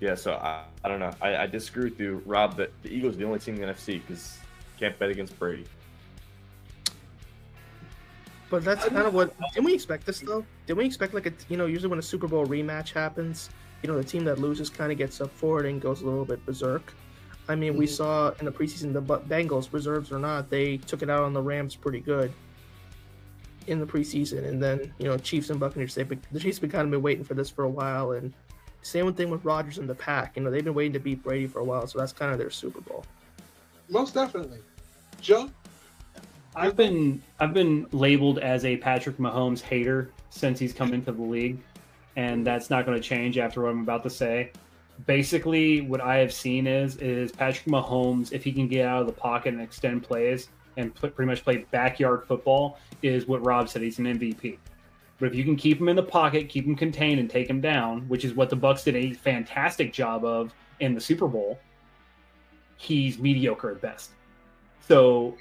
[0.00, 1.10] yeah, so I, I don't know.
[1.20, 3.66] I, I disagree with you, Rob, that the Eagles are the only team in the
[3.66, 4.38] NFC because
[4.78, 5.64] can't bet against Brady.
[8.50, 9.34] But that's kind of what.
[9.52, 10.44] Didn't we expect this though?
[10.66, 13.50] Didn't we expect like a you know usually when a Super Bowl rematch happens,
[13.82, 16.06] you know the team that loses kind of gets up for it and goes a
[16.06, 16.94] little bit berserk.
[17.48, 17.94] I mean, we mm-hmm.
[17.94, 21.40] saw in the preseason the Bengals, reserves or not, they took it out on the
[21.42, 22.32] Rams pretty good
[23.66, 25.94] in the preseason, and then you know Chiefs and Buccaneers.
[25.94, 28.32] They the Chiefs have kind of been waiting for this for a while, and
[28.88, 30.36] same thing with Rodgers and the pack.
[30.36, 32.38] You know, they've been waiting to beat Brady for a while, so that's kind of
[32.38, 33.04] their Super Bowl.
[33.88, 34.58] Most definitely.
[35.20, 35.50] Joe?
[36.54, 41.22] I've been I've been labeled as a Patrick Mahomes hater since he's come into the
[41.22, 41.58] league,
[42.16, 44.50] and that's not going to change after what I'm about to say.
[45.06, 49.06] Basically, what I have seen is is Patrick Mahomes, if he can get out of
[49.06, 53.82] the pocket and extend plays and pretty much play backyard football, is what Rob said.
[53.82, 54.58] He's an MVP.
[55.18, 57.60] But if you can keep him in the pocket, keep him contained, and take him
[57.60, 61.58] down, which is what the Bucks did a fantastic job of in the Super Bowl,
[62.76, 64.10] he's mediocre at best.
[64.80, 65.36] So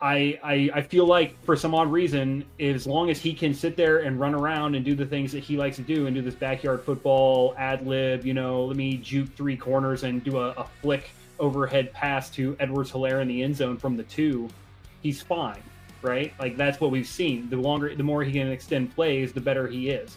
[0.00, 3.76] I, I I feel like for some odd reason, as long as he can sit
[3.76, 6.22] there and run around and do the things that he likes to do and do
[6.22, 10.50] this backyard football ad lib, you know, let me juke three corners and do a,
[10.50, 14.48] a flick overhead pass to Edwards Helaire in the end zone from the two,
[15.02, 15.62] he's fine,
[16.02, 16.32] right?
[16.38, 17.48] Like that's what we've seen.
[17.50, 20.16] The longer, the more he can extend plays, the better he is.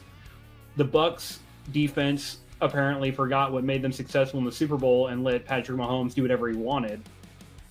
[0.78, 1.39] The Bucks
[1.72, 6.13] defense apparently forgot what made them successful in the Super Bowl and let Patrick Mahomes
[6.13, 7.02] do whatever he wanted.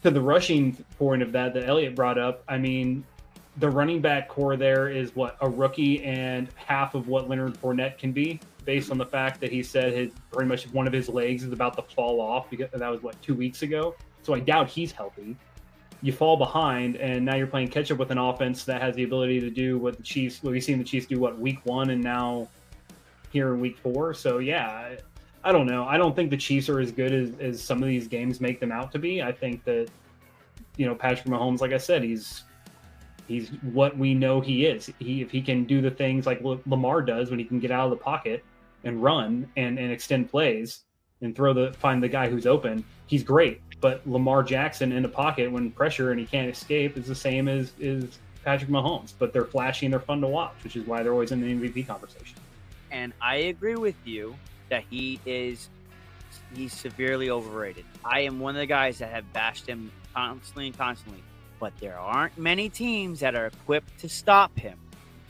[0.03, 3.05] To the rushing point of that that Elliot brought up, I mean,
[3.59, 7.99] the running back core there is what a rookie and half of what Leonard Fournette
[7.99, 11.09] can be, based on the fact that he said his pretty much one of his
[11.09, 13.94] legs is about to fall off because that was what two weeks ago.
[14.23, 15.37] So I doubt he's healthy.
[16.03, 19.03] You fall behind, and now you're playing catch up with an offense that has the
[19.03, 21.91] ability to do what the Chiefs, what we've seen the Chiefs do, what week one
[21.91, 22.49] and now
[23.31, 24.15] here in week four.
[24.15, 24.97] So yeah,
[25.43, 25.85] I don't know.
[25.85, 28.61] I don't think the Chiefs are as good as, as some of these games make
[28.61, 29.23] them out to be.
[29.23, 29.89] I think that
[30.77, 32.45] you know Patrick Mahomes, like I said, he's
[33.27, 34.93] he's what we know he is.
[34.99, 37.85] He if he can do the things like Lamar does when he can get out
[37.85, 38.45] of the pocket
[38.85, 40.85] and run and, and extend plays
[41.23, 43.61] and throw the find the guy who's open, he's great.
[43.81, 47.49] But Lamar Jackson in the pocket when pressure and he can't escape is the same
[47.49, 49.14] as is Patrick Mahomes.
[49.19, 51.47] But they're flashy and they're fun to watch, which is why they're always in the
[51.47, 52.37] MVP conversation.
[52.90, 54.37] And I agree with you
[54.69, 55.69] that he is
[56.55, 57.85] he's severely overrated.
[58.05, 61.23] I am one of the guys that have bashed him constantly and constantly,
[61.59, 64.79] but there aren't many teams that are equipped to stop him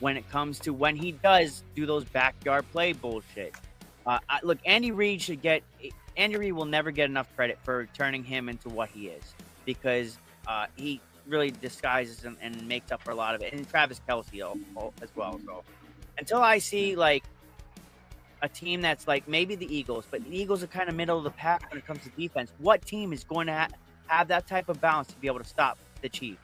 [0.00, 3.54] when it comes to when he does do those backyard play bullshit.
[4.06, 5.62] Uh, I, look, Andy Reid should get.
[6.16, 9.22] Andy Reid will never get enough credit for turning him into what he is
[9.64, 13.68] because uh, he really disguises and, and, makes up for a lot of it, and
[13.68, 14.42] Travis Kelce
[15.02, 15.40] as well.
[15.44, 15.62] So
[16.18, 17.24] until I see like
[18.42, 21.24] a team that's like maybe the Eagles, but the Eagles are kind of middle of
[21.24, 22.52] the pack when it comes to defense.
[22.58, 23.68] What team is going to ha-
[24.06, 26.40] have that type of balance to be able to stop the Chiefs?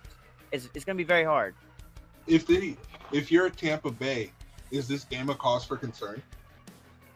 [0.52, 1.54] It's, it's going to be very hard.
[2.26, 2.76] If the
[3.12, 4.32] if you're at Tampa Bay,
[4.70, 6.22] is this game a cause for concern?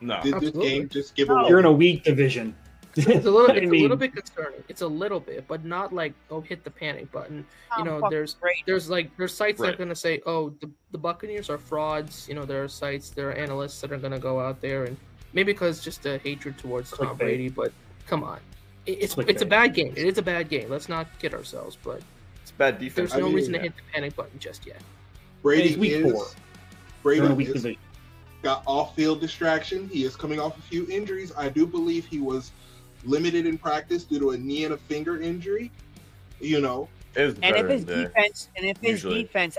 [0.00, 0.20] No.
[0.22, 0.60] Did Absolutely.
[0.62, 1.36] this game just give no.
[1.38, 1.48] away?
[1.48, 2.54] You're in a weak division.
[2.96, 4.64] It's a little, it's I a mean- little bit concerning.
[4.68, 7.46] It's a little bit, but not like oh, hit the panic button.
[7.78, 8.56] You Oh, know, there's great.
[8.66, 12.26] there's like there's sites that are gonna say, oh, the, the Buccaneers are frauds.
[12.28, 14.96] You know, there are sites, there are analysts that are gonna go out there and
[15.32, 17.18] maybe because just a hatred towards Tom Clickbait.
[17.18, 17.72] Brady, but
[18.08, 18.40] come on,
[18.86, 19.28] It- it's Clickbait.
[19.28, 19.92] it's a bad game.
[19.96, 20.68] It is a bad game.
[20.68, 22.00] Let's not kid ourselves, but
[22.42, 22.94] It's a bad defense.
[22.96, 24.80] there's I no mean, reason to hit the panic button just yet.
[25.42, 26.26] Brady It's week is four.
[27.04, 27.64] Brady You're weak is,
[28.42, 28.62] division.
[28.62, 29.88] got off-field distraction.
[29.88, 31.32] He is coming off a few injuries.
[31.36, 32.52] I do believe he was
[33.04, 35.70] limited in practice due to a knee and a finger injury.
[36.40, 39.22] You know, And if better his defense and if his usually.
[39.22, 39.58] defense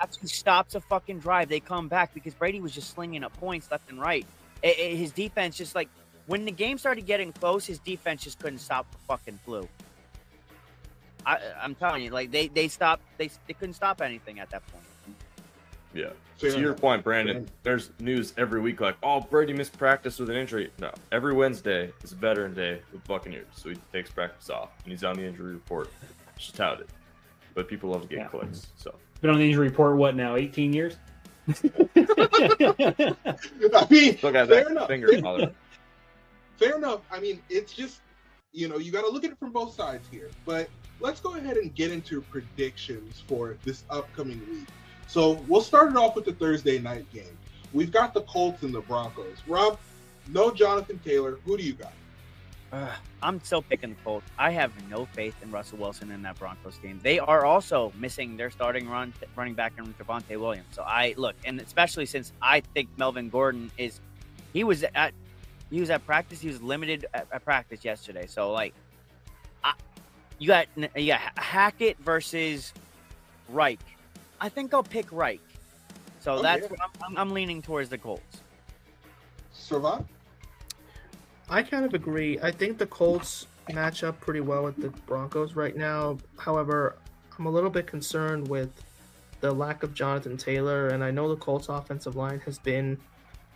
[0.00, 3.70] actually stops a fucking drive, they come back because Brady was just slinging up points
[3.70, 4.26] left and right.
[4.62, 5.88] I- I- his defense just like
[6.26, 9.66] when the game started getting close, his defense just couldn't stop the fucking flu.
[11.24, 14.66] I, I'm telling you, like they they stopped, they they couldn't stop anything at that
[14.70, 14.84] point.
[15.94, 16.10] Yeah.
[16.38, 20.20] Fair to your point, Brandon, Fair there's news every week like, oh, Brady missed practice
[20.20, 20.70] with an injury.
[20.78, 25.02] No, every Wednesday is veteran day with Buccaneers, so he takes practice off and he's
[25.02, 25.90] on the injury report.
[26.36, 26.86] It's just how it is.
[27.54, 28.28] But people love to get Yeah.
[28.28, 30.36] clicks, so Been on the injury report what now?
[30.36, 30.96] 18 years.
[31.48, 31.52] I
[33.90, 34.88] mean, still got fair that enough.
[34.88, 35.08] finger.
[36.58, 37.00] Fair enough.
[37.10, 38.00] I mean, it's just,
[38.52, 40.28] you know, you got to look at it from both sides here.
[40.44, 44.66] But let's go ahead and get into predictions for this upcoming week.
[45.08, 47.36] So we'll start it off with the Thursday night game.
[47.72, 49.38] We've got the Colts and the Broncos.
[49.46, 49.78] Rob,
[50.28, 51.38] no Jonathan Taylor.
[51.44, 51.92] Who do you got?
[52.70, 52.90] Ugh,
[53.22, 54.26] I'm still picking the Colts.
[54.38, 57.00] I have no faith in Russell Wilson in that Broncos game.
[57.02, 60.68] They are also missing their starting run running back in Javonte Williams.
[60.72, 64.00] So I look, and especially since I think Melvin Gordon is,
[64.52, 65.14] he was at,
[65.70, 66.42] he was at practice.
[66.42, 68.26] He was limited at, at practice yesterday.
[68.26, 68.74] So like,
[69.64, 69.72] I,
[70.38, 72.74] you got you got Hackett versus
[73.48, 73.80] Reich.
[74.40, 75.40] I think I'll pick Reich.
[76.20, 76.68] So Oh, that's yeah.
[76.68, 78.42] what I'm, I'm, I'm leaning towards the Colts.
[79.54, 80.04] Sravan?
[81.48, 82.38] I kind of agree.
[82.42, 86.18] I think the Colts match up pretty well with the Broncos right now.
[86.38, 86.96] However,
[87.38, 88.70] I'm a little bit concerned with
[89.40, 92.98] the lack of Jonathan Taylor, and I know the Colts offensive line has been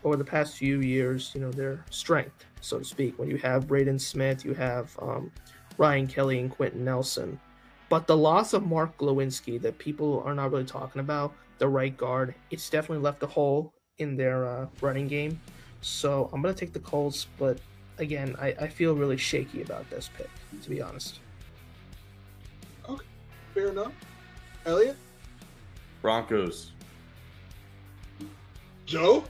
[0.05, 3.19] over the past few years, you know, their strength, so to speak.
[3.19, 5.31] When you have Braden Smith, you have um,
[5.79, 7.39] Ryan Kelly and Quenton Nelson.
[7.93, 11.95] But the loss of Mark Glowinski that people are not really talking about, the right
[11.95, 15.39] guard, it's definitely left a hole in their uh, running game.
[15.83, 17.59] So I'm gonna take the Colts, but
[17.99, 20.31] again, I, I feel really shaky about this pick,
[20.63, 21.21] to be honest.
[22.89, 23.05] Okay,
[23.53, 23.93] fair enough.
[24.65, 24.97] Elliot?
[26.01, 26.73] Broncos.
[28.87, 29.23] Joe?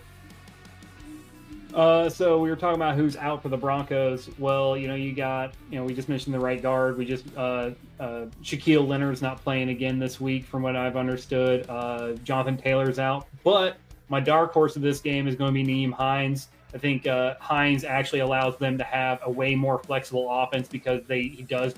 [1.74, 4.28] Uh, so we were talking about who's out for the Broncos.
[4.38, 6.98] Well, you know, you got, you know, we just mentioned the right guard.
[6.98, 11.64] We just, uh, uh, Shaquille Leonard's not playing again this week, from what I've understood.
[11.68, 15.64] Uh, Jonathan Taylor's out, but my dark horse of this game is going to be
[15.64, 16.48] Nyheim Hines.
[16.74, 21.02] I think uh, Hines actually allows them to have a way more flexible offense because
[21.06, 21.74] they he does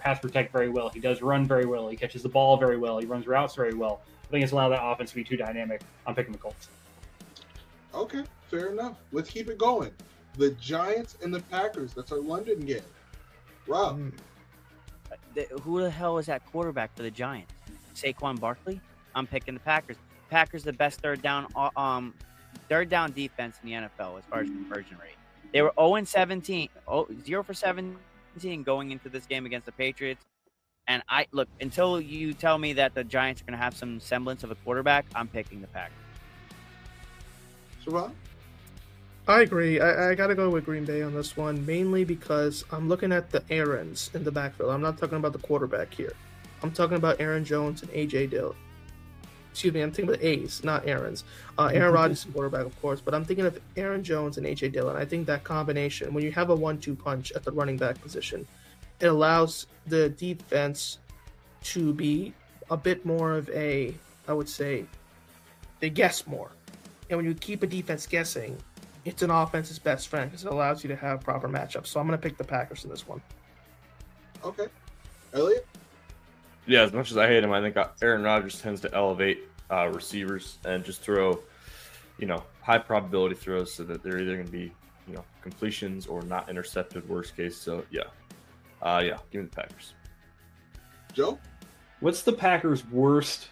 [0.00, 0.88] pass protect very well.
[0.88, 1.88] He does run very well.
[1.88, 2.98] He catches the ball very well.
[2.98, 4.02] He runs routes very well.
[4.24, 5.82] I think it's allowed that offense to be too dynamic.
[6.06, 6.68] I'm picking the Colts.
[7.94, 8.96] Okay, fair enough.
[9.12, 9.90] Let's keep it going.
[10.38, 11.92] The Giants and the Packers.
[11.94, 12.80] That's our London game.
[13.66, 13.98] Rob.
[13.98, 14.12] Mm.
[15.34, 17.52] The- Who the hell is that quarterback for the Giants?
[17.94, 18.80] Saquon Barkley.
[19.14, 19.96] I'm picking the Packers.
[20.30, 22.14] Packers the best third down uh, um
[22.70, 25.16] third down defense in the NFL as far as conversion rate.
[25.52, 29.72] They were 0 and 17, oh, 0 for 17 going into this game against the
[29.72, 30.24] Patriots.
[30.88, 34.00] And I look until you tell me that the Giants are going to have some
[34.00, 35.96] semblance of a quarterback, I'm picking the Packers.
[37.84, 38.12] Sravan?
[39.28, 39.80] I agree.
[39.80, 43.12] I, I got to go with Green Bay on this one, mainly because I'm looking
[43.12, 44.70] at the Aaron's in the backfield.
[44.70, 46.12] I'm not talking about the quarterback here.
[46.62, 48.56] I'm talking about Aaron Jones and AJ Dill.
[49.52, 51.24] Excuse me, I'm thinking about A's, not Aaron's.
[51.58, 54.46] Uh, Aaron Rodgers is the quarterback, of course, but I'm thinking of Aaron Jones and
[54.46, 54.96] AJ Dillon.
[54.96, 58.46] I think that combination, when you have a one-two punch at the running back position,
[58.98, 60.98] it allows the defense
[61.64, 62.32] to be
[62.70, 63.94] a bit more of a,
[64.26, 64.86] I would say,
[65.80, 66.50] they guess more.
[67.10, 68.56] And when you keep a defense guessing,
[69.04, 71.88] it's an offense's best friend because it allows you to have proper matchups.
[71.88, 73.20] So I'm going to pick the Packers in this one.
[74.44, 74.66] Okay.
[75.34, 75.66] Elliot?
[76.66, 79.90] Yeah, as much as I hate him, I think Aaron Rodgers tends to elevate uh,
[79.92, 81.40] receivers and just throw,
[82.18, 84.72] you know, high probability throws so that they're either going to be,
[85.08, 87.56] you know, completions or not intercepted, worst case.
[87.56, 88.02] So, yeah.
[88.80, 89.94] Uh, yeah, give me the Packers.
[91.12, 91.38] Joe?
[92.00, 93.48] What's the Packers' worst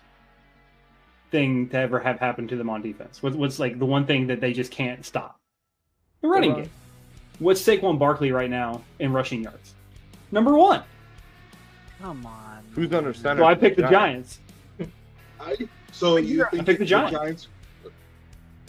[1.30, 3.22] thing to ever have happened to them on defense?
[3.22, 5.38] What's, what's like the one thing that they just can't stop?
[6.20, 6.70] The running game.
[7.38, 9.74] What's Saquon Barkley right now in rushing yards?
[10.30, 10.82] Number one.
[12.00, 12.62] Come on.
[12.74, 13.42] Who's under center?
[13.42, 14.38] So I picked the Giants.
[15.40, 15.56] I,
[15.92, 17.48] so you I picked the Giants.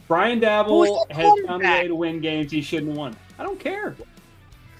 [0.07, 3.15] Brian Who's Daboll has found a way to win games he shouldn't have won.
[3.39, 3.95] I don't care.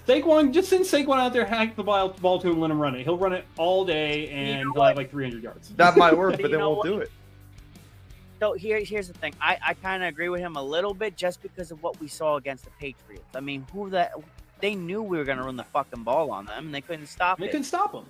[0.06, 2.94] Saquon, just send Saquon out there, hack the ball, ball to him, let him run
[2.96, 3.04] it.
[3.04, 5.68] He'll run it all day, and know he'll have like 300 yards.
[5.76, 6.86] That might work, But but you they know won't what?
[6.86, 7.10] do it.
[8.42, 9.32] So here, here's the thing.
[9.40, 12.08] I, I kind of agree with him a little bit just because of what we
[12.08, 13.36] saw against the Patriots.
[13.36, 14.14] I mean, who that
[14.58, 17.06] they knew we were going to run the fucking ball on them, and they couldn't
[17.06, 17.52] stop They it.
[17.52, 18.04] couldn't stop him.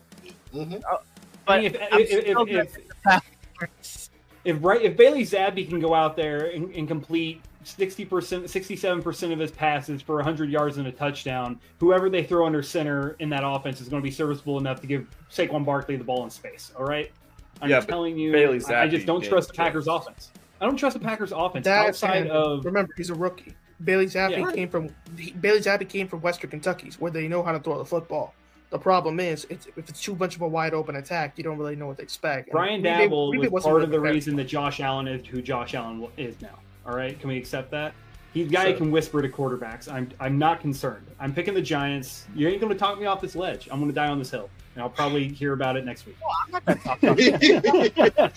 [0.50, 1.02] hmm But
[1.46, 4.10] I mean, if, if, if, if, pick the Packers.
[4.44, 9.38] if, right, if Bailey Zappe can go out there and, and complete 60%, 67% of
[9.38, 13.42] his passes for 100 yards and a touchdown, whoever they throw under center in that
[13.44, 16.72] offense is going to be serviceable enough to give Saquon Barkley the ball in space.
[16.78, 17.12] All right?
[17.60, 20.30] I'm Yeah, telling you, Bailey I, I just don't trust the just- Packers offense.
[20.60, 23.54] I don't trust the Packers offense That outside and- of remember he's a rookie.
[23.84, 24.52] Bailey Zappe Yeah.
[24.52, 27.78] came from he, Bailey Zappe came from Western Kentucky, where they know how to throw
[27.78, 28.32] the football.
[28.70, 31.58] The problem is, it's, if it's too much of a wide open attack, you don't
[31.58, 32.46] really know what to expect.
[32.48, 34.80] And Brian Green Bay- Daboll Green Bay was part really of the reason that Josh
[34.80, 36.58] Allen is who Josh Allen is now.
[36.86, 37.92] All right, can we accept that?
[38.32, 38.72] He's the guy Sure.
[38.72, 39.92] who can whisper to quarterbacks.
[39.92, 41.06] I'm I'm not concerned.
[41.20, 42.26] I'm picking the Giants.
[42.34, 43.68] You ain't going to talk me off this ledge.
[43.70, 46.16] I'm going to die on this hill, and I'll probably hear about it next week.
[46.46, 48.32] I'm not going to talk about.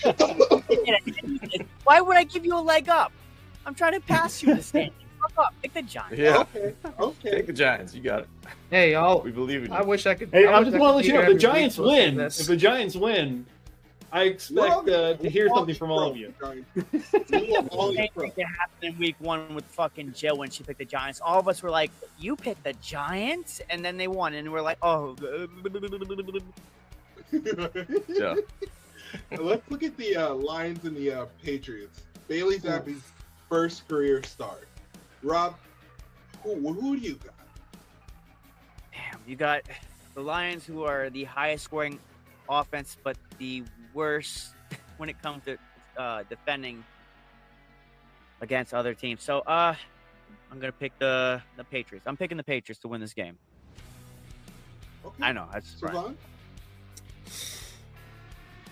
[1.84, 3.12] Why would I give you a leg up?
[3.66, 4.92] I'm trying to pass you this game.
[5.22, 5.56] Fuck up.
[5.62, 6.18] Pick the Giants.
[6.20, 6.38] Yeah.
[6.56, 6.74] Okay.
[7.00, 7.32] Okay.
[7.32, 7.96] Take the Giants.
[7.96, 8.28] You got it.
[8.70, 9.78] Hey, I'll, We believe in you.
[9.78, 10.30] I wish I could.
[10.32, 12.20] Hey, I I wish just want to let you know if the Giants win.
[12.20, 13.46] If the Giants win,
[14.12, 16.34] I expect uh, to hear something from all of you.
[17.30, 18.24] We will all Same be pro.
[18.24, 21.20] thing that happened in week one with fucking Jill when she picked the Giants.
[21.22, 24.62] All of us were like, "You picked the Giants," and then they won, and we're
[24.62, 25.16] like, "Oh."
[28.08, 28.36] Yeah.
[29.38, 32.02] Let's look at the uh, Lions and the uh, Patriots.
[32.28, 33.02] Bailey Zappe's
[33.50, 34.68] first career start.
[35.24, 35.56] Rob,
[36.44, 37.34] who, who do you got?
[38.94, 39.62] Damn, you got
[40.14, 42.00] the Lions, who are the highest scoring
[42.50, 43.64] offense, but the
[43.96, 44.54] worst
[44.98, 45.58] when it comes to
[45.98, 46.84] uh, defending
[48.42, 49.24] against other teams.
[49.24, 49.76] So, uh,
[50.52, 52.06] I'm gonna pick the the Patriots.
[52.08, 53.38] I'm picking the Patriots to win this game.
[55.06, 55.16] Okay.
[55.22, 56.16] I know that's right.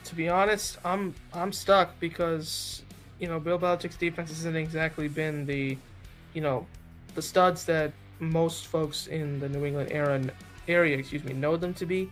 [0.06, 2.84] To be honest, I'm I'm stuck because
[3.20, 5.78] you know Bill Belichick's defense hasn't exactly been the,
[6.34, 6.66] you know,
[7.16, 10.22] the studs that most folks in the New England era
[10.68, 12.10] area, excuse me, know them to be.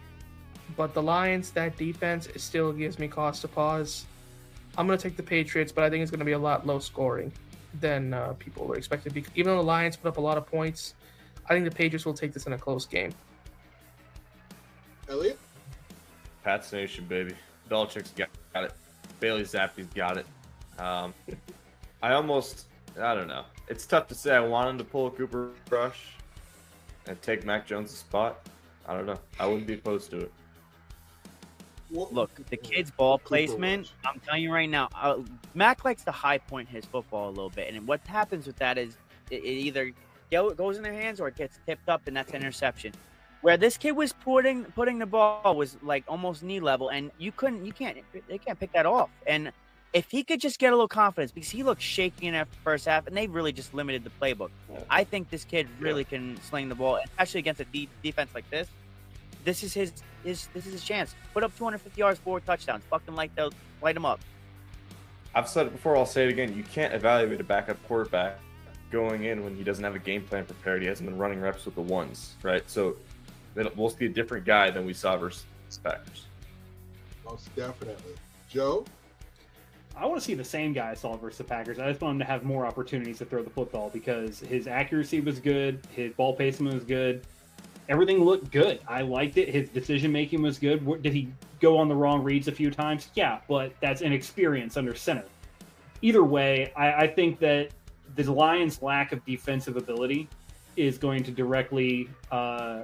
[0.76, 4.06] But the Lions, that defense, it still gives me cause to pause.
[4.78, 7.32] I'm gonna take the Patriots, but I think it's gonna be a lot low scoring
[7.80, 9.14] than uh, people were expected.
[9.14, 10.96] Because even though the Lions put up a lot of points,
[11.50, 13.14] I think the Patriots will take this in a close game.
[15.10, 15.38] Elliot?
[16.44, 17.34] Pats Nation, baby.
[17.70, 18.74] Belichick's got, got it.
[19.20, 20.26] Bailey Zappe's got it.
[20.80, 21.14] Um,
[22.02, 22.68] I almost,
[23.00, 23.46] I don't know.
[23.68, 24.36] it's tough to say.
[24.36, 26.14] I wanted to pull a Cooper Rush
[27.08, 28.48] and take Mac Jones' spot.
[28.88, 29.20] I don't know.
[29.40, 30.32] I wouldn't be opposed to it.
[31.92, 33.92] Look, the kid's ball placement.
[34.06, 35.18] I'm telling you right now, uh,
[35.54, 38.78] Mac likes to high point his football a little bit, and what happens with that
[38.78, 38.98] is
[39.30, 39.92] it, it either
[40.32, 42.94] goes in their hands or it gets tipped up, and that's an interception.
[43.42, 47.32] Where this kid was putting putting the ball was like almost knee level, and you
[47.32, 49.10] couldn't, you can't, they can't pick that off.
[49.28, 49.52] And
[49.94, 52.86] if he could just get a little confidence, because he looked shaky in that first
[52.86, 54.52] half, and they really just limited the playbook.
[54.90, 58.50] I think this kid really can sling the ball, especially against a de- defense like
[58.50, 58.70] this.
[59.44, 59.92] This is his
[60.24, 61.16] his this is his chance.
[61.34, 62.84] Put up 250 yards, four touchdowns.
[62.90, 64.20] Fucking light those, light him up.
[65.34, 65.96] I've said it before.
[65.96, 66.56] I'll say it again.
[66.56, 68.40] You can't evaluate a backup quarterback
[68.92, 70.82] going in when he doesn't have a game plan prepared.
[70.82, 72.70] He hasn't been running reps with the ones, right?
[72.70, 72.98] So
[73.76, 75.46] we'll see a different guy than we saw versus
[75.84, 76.26] Packers.
[77.26, 78.14] Most definitely,
[78.50, 78.86] Joe.
[79.96, 81.80] I want to see the same guy I saw versus the Packers.
[81.80, 85.20] I just want him to have more opportunities to throw the football because his accuracy
[85.20, 87.26] was good, his ball placement was good,
[87.92, 88.80] everything looked good.
[88.88, 89.50] I liked it.
[89.50, 91.04] His decision making was good.
[91.04, 91.28] Did he
[91.60, 93.10] go on the wrong reads a few times?
[93.16, 95.26] Yeah, but that's inexperience under center.
[96.02, 97.72] Either way, I, I think that
[98.16, 100.30] the Lions' lack of defensive ability
[100.78, 102.84] is going to directly uh,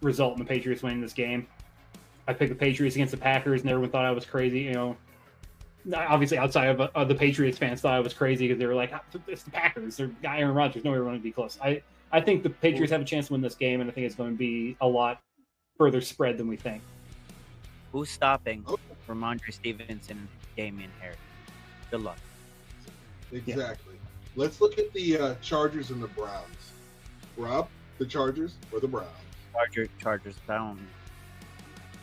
[0.00, 1.46] result in the Patriots winning this game.
[2.26, 4.60] I picked the Patriots against the Packers, and everyone thought I was crazy.
[4.60, 4.96] You know,
[5.94, 8.92] obviously outside of uh, the Patriots fans thought I was crazy because they were like,
[9.26, 9.98] "It's the Packers.
[9.98, 10.84] They're Aaron Rodgers.
[10.84, 13.34] No, we're going to be close." I I think the Patriots have a chance to
[13.34, 15.20] win this game, and I think it's going to be a lot
[15.76, 16.82] further spread than we think.
[17.92, 18.64] Who's stopping
[19.06, 21.18] Rhamondre Stevenson, Damien Harris?
[21.90, 22.18] Good luck.
[23.32, 23.94] Exactly.
[23.94, 24.00] Yeah.
[24.36, 26.72] Let's look at the uh, Chargers and the Browns.
[27.36, 29.08] Rob, the Chargers or the Browns?
[29.52, 29.88] Chargers.
[29.98, 30.34] Chargers.
[30.48, 30.78] I don't.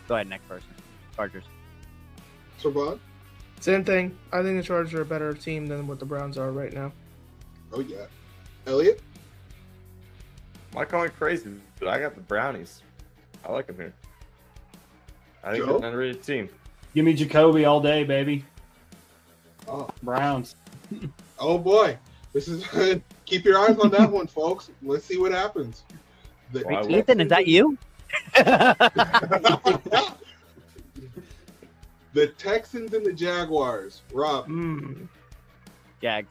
[0.08, 0.70] Go ahead, next person.
[1.16, 1.44] Chargers.
[2.62, 3.00] Sravan?
[3.60, 4.18] Same thing.
[4.32, 6.92] I think the Chargers are a better team than what the Browns are right now.
[7.72, 8.06] Oh yeah.
[8.68, 9.02] Elliot?
[10.76, 11.50] Might call me crazy,
[11.80, 12.82] but I got the Brownies.
[13.46, 13.94] I like them here.
[15.42, 15.68] I think Joe?
[15.68, 16.50] they're an underrated team.
[16.94, 18.44] Give me Jacoby all day, baby.
[19.70, 19.88] Oh.
[20.04, 20.58] Browns.
[21.40, 21.98] oh boy.
[22.34, 22.66] This is
[23.26, 24.70] keep your eyes on that one, folks.
[24.84, 25.84] Let's see what happens.
[26.52, 27.78] The, well, Ethan, is that you?
[28.36, 28.76] the
[32.38, 34.02] Texans and the Jaguars.
[34.12, 34.50] Rob.
[34.50, 35.08] Mm.
[36.02, 36.28] Jags.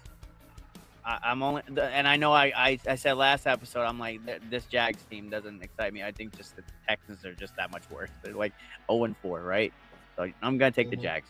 [1.06, 4.64] I, am only, and I know I, I, I, said last episode, I'm like, this
[4.64, 6.02] Jags team doesn't excite me.
[6.02, 8.08] I think just the Texans are just that much worse.
[8.22, 8.54] They're like
[8.90, 9.72] 0 and 4, right?
[10.16, 11.02] So I'm gonna take the mm-hmm.
[11.02, 11.28] Jags.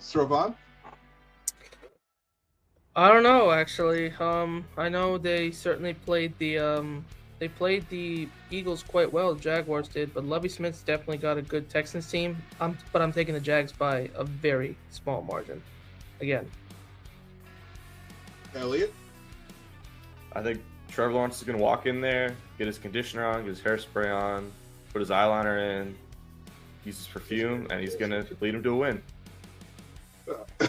[0.00, 0.54] Sravan?
[2.94, 4.12] I don't know actually.
[4.20, 7.04] Um, I know they certainly played the um,
[7.38, 9.34] they played the Eagles quite well.
[9.34, 12.36] The Jaguars did, but Lovie Smith's definitely got a good Texans team.
[12.60, 15.60] I'm, but I'm taking the Jags by a very small margin.
[16.20, 16.48] Again,
[18.54, 18.92] Elliot?
[20.34, 23.48] I think Trevor Lawrence is going to walk in there, get his conditioner on, get
[23.48, 24.50] his hairspray on,
[24.92, 25.94] put his eyeliner in,
[26.84, 29.02] use his perfume, and he's going to lead him to a win.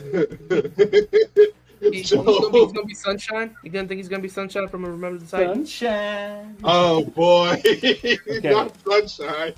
[1.91, 3.55] he's, gonna be, be sunshine.
[3.63, 5.73] You gonna think he's gonna be sunshine from a Remember the Titans?
[5.73, 6.57] Sunshine.
[6.63, 8.17] Oh boy, okay.
[8.43, 9.53] not sunshine.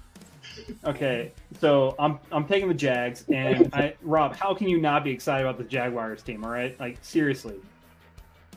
[0.84, 5.12] Okay, so I'm I'm taking the Jags, and I Rob, how can you not be
[5.12, 6.44] excited about the Jaguars team?
[6.44, 7.56] All right, like seriously,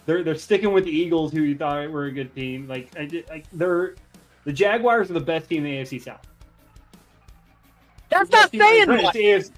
[0.09, 2.67] they're they're sticking with the Eagles, who you thought were a good team.
[2.67, 3.95] Like, I, I, they're
[4.45, 6.27] the Jaguars are the best team in the AFC South.
[8.09, 9.13] That's not saying much.
[9.13, 9.51] That's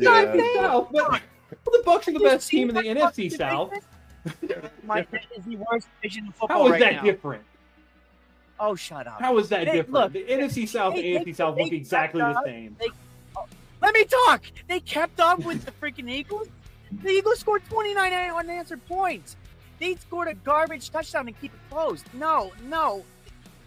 [0.00, 1.20] not saying South, but
[1.66, 3.70] the Bucks are the best team in the NFC South.
[4.82, 5.00] My
[5.36, 7.02] is the worst division in football How is right that now.
[7.02, 7.42] different?
[8.58, 9.20] Oh, shut up.
[9.20, 9.92] How is that they, different?
[9.92, 12.76] Look, the NFC South and AFC South look exactly the same.
[12.80, 12.88] They,
[13.36, 13.44] oh,
[13.82, 14.42] let me talk.
[14.68, 16.48] They kept up with the freaking Eagles.
[17.02, 19.36] The Eagles scored 29 unanswered points.
[19.82, 22.04] They scored a garbage touchdown and keep it close.
[22.14, 23.02] No, no.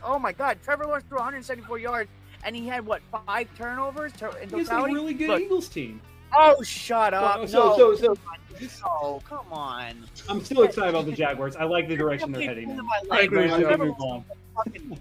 [0.01, 2.09] Oh my God, Trevor Lawrence threw 174 yards
[2.45, 5.99] and he had what five turnovers in He's a really good Look, Eagles team.
[6.34, 7.39] Oh, shut up!
[7.39, 8.16] Well, so, no, so,
[8.59, 10.05] so, no, come on.
[10.30, 11.57] I'm still excited about the Jaguars.
[11.57, 12.70] I like the direction they're heading.
[12.70, 12.82] In.
[13.11, 13.51] I agree.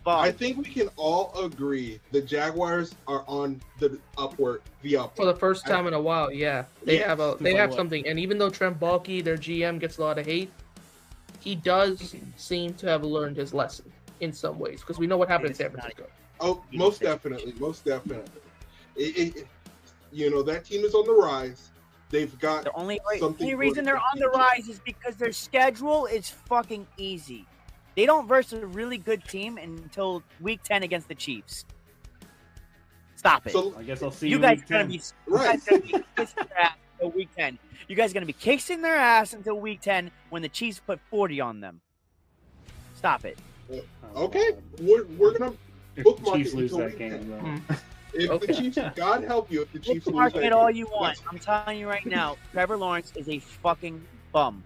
[0.06, 5.14] I think we can all agree the Jaguars are on the upward, the up.
[5.14, 8.04] For the first time in a while, yeah, they yes, have a they have something.
[8.04, 10.50] And even though Trent Baalke, their GM, gets a lot of hate,
[11.44, 15.28] he does seem to have learned his lesson in some ways because we know what
[15.28, 16.06] happened in San Francisco.
[16.40, 18.40] Oh, most definitely, most definitely.
[18.96, 19.46] It, it,
[20.10, 21.70] you know that team is on the rise.
[22.08, 26.30] They've got the only, only reason they're on the rise is because their schedule is
[26.30, 27.46] fucking easy.
[27.94, 31.66] They don't verse a really good team until week ten against the Chiefs.
[33.16, 33.52] Stop it.
[33.52, 35.60] So, I guess I'll see you, you guys gonna be, right.
[35.60, 37.58] guys gonna be until week 10.
[37.88, 40.80] You guys are going to be kissing their ass until week 10 when the Chiefs
[40.84, 41.80] put 40 on them.
[42.94, 43.38] Stop it.
[43.70, 43.78] Uh,
[44.16, 45.54] okay, we're, we're gonna
[46.02, 47.36] bookmark the Chiefs it lose that game, though.
[47.38, 47.58] Hmm.
[48.14, 48.46] if Okay.
[48.46, 50.76] the Chiefs, God help you, if the Chiefs lose Mark that it all game.
[50.76, 51.18] you want.
[51.30, 54.62] I'm telling you right now, Trevor Lawrence is a fucking bum.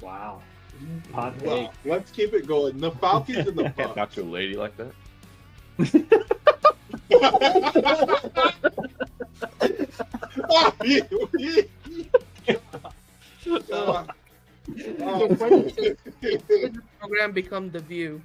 [0.00, 0.42] Wow.
[1.12, 1.40] Hot.
[1.42, 2.78] Well, let's keep it going.
[2.78, 4.92] The Falcons and the Can't talk to a lady like that.
[13.44, 15.98] So when did
[16.46, 18.20] the program become the View?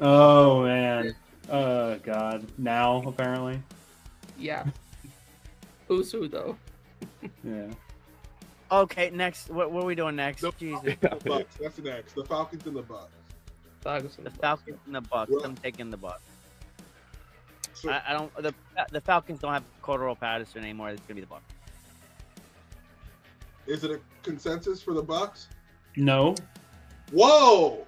[0.00, 1.14] Oh man.
[1.50, 2.46] Oh god.
[2.58, 3.62] Now apparently.
[4.38, 4.64] Yeah.
[5.88, 6.56] Who's who though?
[7.44, 7.68] Yeah.
[8.72, 9.50] Okay, next.
[9.50, 10.40] What, what are we doing next?
[10.40, 10.82] the Jesus.
[11.00, 11.54] The Bucks.
[11.60, 12.14] That's next.
[12.14, 13.12] The Falcons and the Bucks.
[13.82, 14.40] Falcons and The Bucks.
[14.40, 15.30] Falcons and the Bucks.
[15.30, 16.22] Well- I'm taking the Bucks.
[17.84, 18.34] So, I, I don't.
[18.36, 18.54] The
[18.90, 20.90] the Falcons don't have Cordarrelle Patterson anymore.
[20.90, 21.42] It's gonna be the Bucks.
[23.66, 25.48] is it a consensus for the Bucks?
[25.96, 26.34] No.
[27.12, 27.86] Whoa!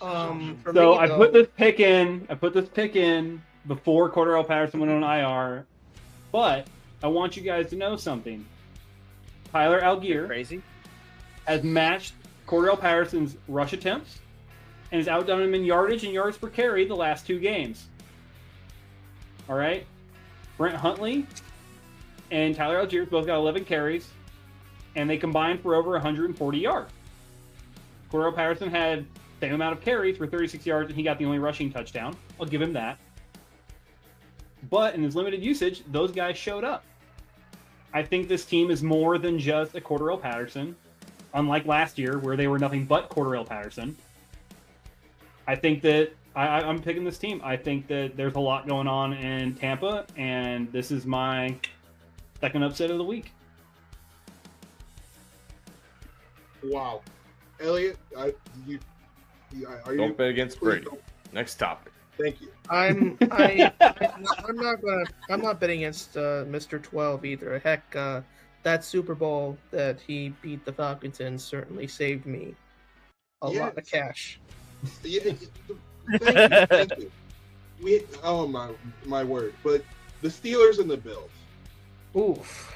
[0.00, 2.26] Um, So me, I though, put this pick in.
[2.30, 5.66] I put this pick in before Cordarrelle Patterson went on IR,
[6.32, 6.66] but
[7.02, 8.44] I want you guys to know something.
[9.52, 10.62] Tyler Allgeier Crazy.
[11.46, 12.14] has matched
[12.46, 14.18] Cordarrelle Patterson's rush attempts
[14.92, 17.86] and has outdone him in yardage and yards per carry the last two games.
[19.48, 19.86] All right.
[20.56, 21.26] Brent Huntley
[22.30, 24.08] and Tyler Allgeier both got 11 carries,
[24.96, 26.92] and they combined for over 140 yards.
[28.12, 29.06] Cordarrelle Patterson had
[29.40, 32.16] same amount of carries for 36 yards, and he got the only rushing touchdown.
[32.40, 32.98] I'll give him that.
[34.70, 36.84] But in his limited usage, those guys showed up.
[37.94, 40.74] I think this team is more than just a Cordarrelle Patterson
[41.34, 43.96] unlike last year where they were nothing but Cordarrelle Patterson.
[45.46, 47.40] I think that I, I- I'm picking this team.
[47.44, 51.54] I think that there's a lot going on in Tampa, and this is my
[52.40, 53.32] second upset of the week.
[56.64, 57.02] Wow.
[57.60, 58.34] Elliot, I,
[58.66, 58.78] you,
[59.52, 59.98] you, are you?
[59.98, 60.84] Don't bet against Brady.
[60.84, 61.00] don't-
[61.32, 61.92] Next topic.
[62.18, 62.48] Thank you.
[62.68, 64.08] I'm I, I
[64.48, 66.82] I'm not gonna I'm not betting against uh, Mr.
[66.82, 67.58] Twelve either.
[67.60, 68.22] Heck, uh,
[68.64, 72.56] that Super Bowl that he beat the Falcons in certainly saved me
[73.42, 74.40] a lot of cash.
[75.04, 75.32] Yeah,
[76.10, 76.66] thank you.
[76.66, 77.10] Thank you.
[77.80, 78.70] We, oh my,
[79.06, 79.54] my word!
[79.62, 79.84] But
[80.20, 81.30] the Steelers and the Bills.
[82.16, 82.74] Oof.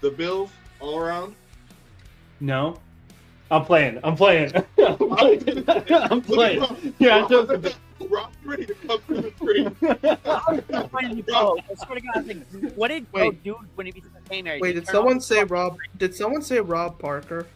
[0.00, 0.50] The Bills
[0.80, 1.36] all around.
[2.40, 2.80] No,
[3.50, 4.00] I'm playing.
[4.02, 4.52] I'm playing.
[4.78, 5.64] I'm playing.
[5.88, 6.94] I'm playing.
[6.98, 7.76] Yeah, I'm just.
[8.10, 9.76] Rob's ready to come through the screen.
[10.26, 13.44] Oh, I swear to God, I was like, what did Joe Wait.
[13.44, 14.44] do when he beat the St.
[14.44, 14.60] Mary?
[14.60, 15.78] Wait, He did someone say Rob?
[15.96, 17.46] Did someone say Rob Parker?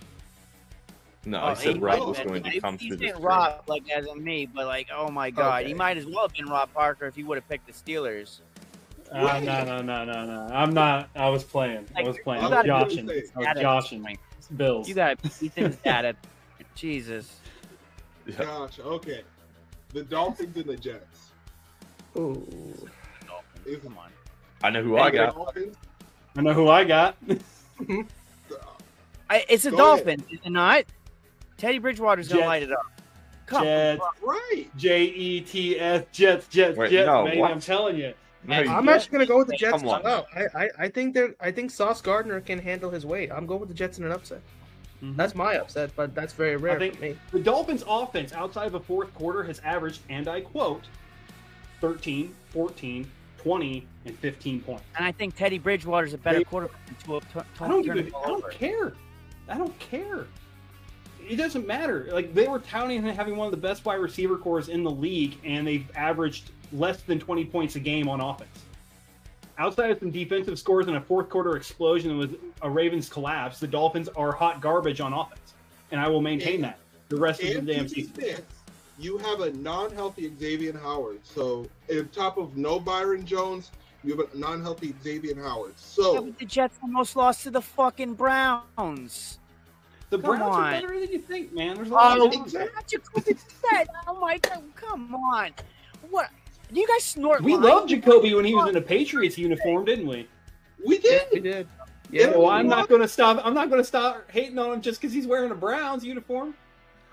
[1.25, 3.23] No, Oh, I said he Rob was going to come He's through saying this.
[3.23, 6.33] Rob, like as in me, but like, oh my God, he might as well have
[6.33, 8.41] been Rob Parker if he would have picked the Steelers.
[9.11, 10.55] Uh, no, no, no, no, no.
[10.55, 11.09] I'm not.
[11.17, 11.87] I was playing.
[11.97, 12.43] I was playing.
[12.43, 13.07] I You was gotta joshing.
[13.07, 14.19] do I was joshing.
[14.57, 14.89] Bills.
[14.89, 16.17] You got Ethan's dad at
[16.75, 17.41] Jesus.
[18.27, 18.45] Yeah.
[18.45, 19.23] Gosh, okay.
[19.95, 21.31] The Dolphins and the Jets.
[22.17, 22.47] Ooh.
[23.65, 24.11] Is- Come on.
[24.63, 25.35] I know who I got.
[25.35, 25.77] Dolphins,
[26.37, 27.17] I know who I got.
[29.31, 30.85] I, it's the Go Dolphins, is it not?
[31.59, 32.47] Teddy Bridgewater's gonna Jets.
[32.49, 32.87] light it up.
[33.47, 34.01] Come Jets.
[34.01, 34.09] on.
[34.29, 34.65] right.
[34.77, 37.07] J E T S Jets Jets Wait, Jets.
[37.07, 37.51] no, baby, what?
[37.51, 38.15] I'm telling you.
[38.45, 38.89] No, I'm didn't.
[38.89, 40.03] actually gonna go with the Jets Come on.
[40.03, 40.27] well.
[40.35, 43.31] I, I, I think they're I think Sauce Gardner can handle his weight.
[43.33, 44.41] I'm going with the Jets in an upset.
[45.03, 45.17] Mhm.
[45.17, 47.17] That's my upset, but that's very rare I think- for me.
[47.33, 50.85] The Dolphins' offense outside of the fourth quarter has averaged, and I quote,
[51.81, 54.83] 13, 14, 20, and 15 points.
[54.97, 57.21] And I think Teddy Bridgewater's a better They- quarterback than Tua.
[57.33, 58.93] Tua- I don't give a, I don't care.
[59.49, 60.27] I don't care.
[61.29, 62.09] It doesn't matter.
[62.13, 64.91] Like they were touting him having one of the best wide receiver cores in the
[64.91, 68.65] league, and they've averaged less than 20 points a game on offense.
[69.59, 73.67] Outside of some defensive scores and a fourth quarter explosion with a Ravens collapse, the
[73.67, 75.55] Dolphins are hot garbage on offense,
[75.91, 78.13] and I will maintain And- that the rest of the damn to season.
[78.13, 78.39] fair,
[78.99, 81.21] you have a non-healthy Xavier Howard.
[81.25, 83.71] So, on top of no Byron Jones,
[84.05, 85.71] you have a non-healthy Xavier Howard.
[85.77, 89.39] Yeah, So, but the Jets almost lost to the fucking Browns.
[90.11, 90.63] The Come Browns on.
[90.65, 91.77] are better than you think, man.
[91.77, 92.71] There's a lot Oh, of talent there.
[92.75, 93.87] not Jacoby Brissett.
[94.07, 94.63] Oh my God!
[94.75, 95.51] Come on.
[96.11, 96.31] What?
[96.73, 97.43] Do you guys snort?
[97.43, 100.27] We loved Jacoby when he was in a Patriots uniform, didn't we?
[100.87, 101.23] we did.
[101.33, 101.67] We did.
[102.11, 102.37] Yeah, Yeah.
[102.37, 103.45] Well, I'm not going to stop.
[103.45, 106.55] I'm not going to stop hating on him just because he's wearing a Browns uniform.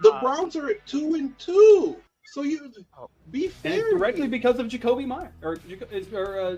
[0.02, 1.98] The Uh, Browns are at two and two.
[2.34, 3.10] So you Oh.
[3.32, 3.80] be fair.
[3.80, 5.58] it's directly because of Jacoby Meyer or,
[5.92, 6.58] is- or uh,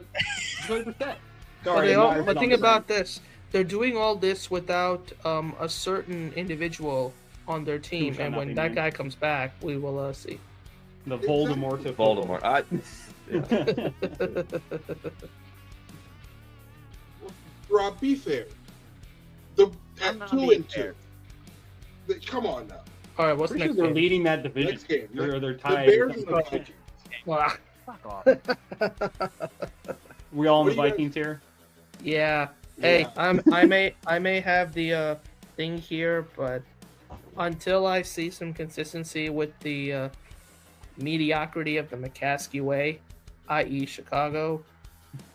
[0.62, 1.16] Jacoby Brissett.
[1.64, 3.20] But, Sorry, they all, but think the about this:
[3.52, 7.14] they're doing all this without um, a certain individual
[7.48, 8.76] on their team, and when that man.
[8.76, 10.40] guy comes back, we will uh, see.
[11.06, 12.26] the Voldemort of football.
[12.26, 12.44] Voldemort.
[12.44, 12.64] I,
[13.32, 14.90] yeah.
[17.70, 18.46] Rob, be fair.
[19.56, 19.70] The
[20.02, 20.94] at two being and two.
[22.08, 22.76] The- come on now.
[23.18, 24.04] All right, what's the Pretty next sure they're game?
[24.04, 24.72] leading that division.
[24.72, 25.08] Next game.
[25.18, 25.88] Or they're The tied.
[25.88, 26.68] Bears and the Vikings.
[27.26, 27.52] Well,
[27.86, 28.26] Fuck off.
[30.34, 31.42] we all in the do you guys- Vikings here?
[32.04, 32.50] yeah.
[32.80, 33.12] Hey, Yeah.
[33.18, 35.16] I'm I may I may have the uh,
[35.56, 36.62] thing here, but
[37.38, 40.10] until I see some consistency with the uh,
[40.98, 43.00] mediocrity of the McCaskey way,
[43.50, 44.64] i.e., Chicago,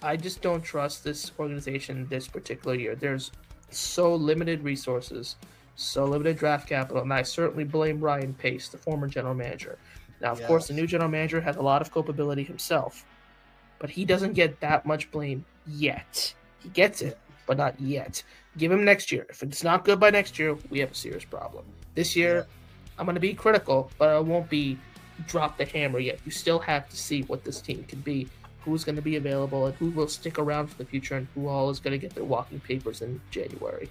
[0.03, 2.95] I just don't trust this organization this particular year.
[2.95, 3.31] There's
[3.71, 5.37] so limited resources,
[5.77, 9.79] so limited draft capital, and I certainly blame Ryan Pace, the former general manager.
[10.21, 13.05] Now, of course, the new general manager has a lot of culpability himself,
[13.79, 16.35] but he doesn't get that much blame yet.
[16.61, 18.23] He gets it, but not yet.
[18.59, 19.27] Give him next year.
[19.31, 21.65] If it's not good by next year, we have a serious problem.
[21.95, 22.47] This year,
[22.99, 24.79] I'm going to be critical, but I won't be
[25.27, 26.19] drop the hammer yet.
[26.25, 28.29] You still have to see what this team can be,
[28.65, 31.49] who's going to be available, and who will stick around for the future, and who
[31.49, 33.89] all is going to get their walking papers in January.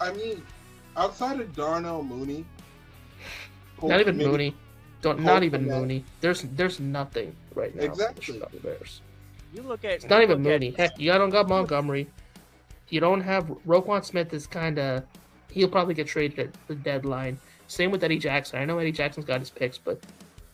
[0.00, 0.42] I mean,
[0.96, 2.44] outside of Darnell Mooney,
[3.82, 4.54] not even maybe- Mooney.
[5.02, 5.18] Don't.
[5.18, 5.80] Hope Not even from.
[5.80, 6.04] Mooney.
[6.20, 7.82] There's there's nothing right now.
[7.82, 8.38] Exactly.
[8.38, 9.00] The Bears.
[9.52, 9.94] You look at.
[9.94, 10.74] It's not even look at- Mooney.
[10.78, 12.06] Heck, you don't got Montgomery.
[12.92, 15.04] You don't have Roquan Smith is kind of.
[15.50, 17.38] He'll probably get traded at the deadline.
[17.66, 18.58] Same with Eddie Jackson.
[18.60, 19.98] I know Eddie Jackson's got his picks, but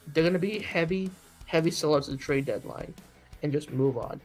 [0.06, 1.10] they're going to be heavy,
[1.46, 2.94] heavy sellers at the trade deadline,
[3.42, 4.20] and just move on.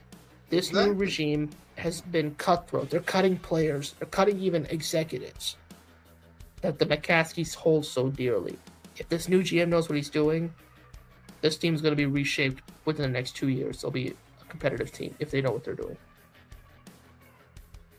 [0.50, 1.50] This new regime
[1.80, 2.92] has been cutthroat.
[2.92, 3.96] They're cutting players.
[3.98, 5.58] They're cutting even executives
[6.62, 8.60] that the McCaskeys hold so dearly.
[8.98, 10.54] If this new GM knows what he's doing,
[11.42, 13.82] this team's going to be reshaped within the next two years.
[13.82, 14.10] They'll be
[14.40, 15.98] a competitive team if they know what they're doing.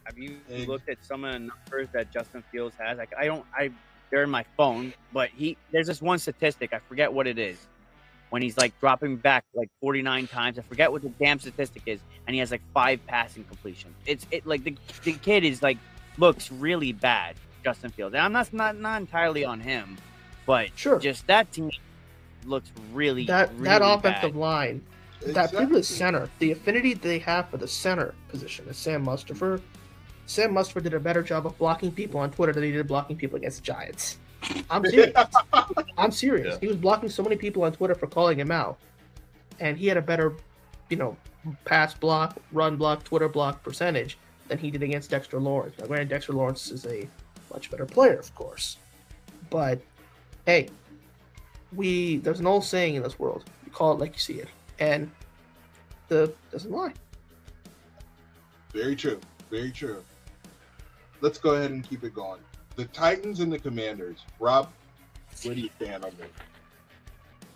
[0.07, 0.69] Have you Egg.
[0.69, 2.99] looked at some of the numbers that Justin Fields has?
[2.99, 3.71] Like, I don't, I,
[4.11, 7.57] they're in my phone, but he, there's this one statistic, I forget what it is,
[8.31, 10.59] when he's like dropping back like 49 times.
[10.59, 13.95] I forget what the damn statistic is, and he has like five passing completions.
[14.07, 15.79] It's it like the the kid is like
[16.19, 18.15] looks really bad, Justin Fields.
[18.15, 19.97] And I'm not not not entirely on him,
[20.47, 20.99] but Sure.
[20.99, 21.71] just that team
[22.45, 24.37] looks really that really that offensive bad.
[24.37, 24.83] line,
[25.21, 25.59] that Exactly.
[25.59, 29.61] previous center, the affinity they have for the center position is Sam Mustipher.
[30.27, 33.17] Sam Mustipher did a better job of blocking people on Twitter than he did blocking
[33.17, 34.19] people against the Giants.
[34.71, 35.13] I'm serious.
[35.99, 36.55] I'm serious.
[36.55, 36.61] Yeah.
[36.61, 38.79] He was blocking so many people on Twitter for calling him out,
[39.61, 40.35] and he had a better,
[40.89, 41.17] you know,
[41.65, 44.19] pass block, run block, Twitter block percentage
[44.49, 45.79] than he did against Dexter Lawrence.
[45.79, 47.09] Now, granted, Dexter Lawrence is a
[47.53, 48.79] much better player, of course,
[49.51, 49.81] but
[50.47, 50.69] hey,
[51.75, 54.49] we there's an old saying in this world: you call it like you see it,
[54.79, 55.11] and
[56.09, 56.93] the doesn't lie.
[58.73, 59.21] Very true.
[59.51, 60.03] Very true.
[61.25, 62.43] Let's go ahead and keep it going.
[62.77, 64.19] The Titans and the Commanders.
[64.39, 64.69] Rob,
[65.43, 66.29] where do you stand on this?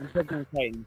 [0.01, 0.87] I'm picking the Titans.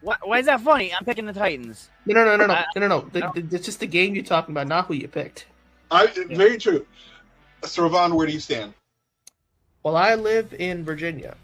[0.00, 0.94] Why, why is that funny?
[0.94, 1.90] I'm picking the Titans.
[2.06, 2.88] No, no, no, no, no, no, no.
[2.88, 3.00] no.
[3.10, 5.46] The, the, it's just the game you're talking about, not who you picked.
[5.90, 6.86] I very true.
[7.62, 8.74] Sravan, where do you stand?
[9.82, 11.36] Well, I live in Virginia,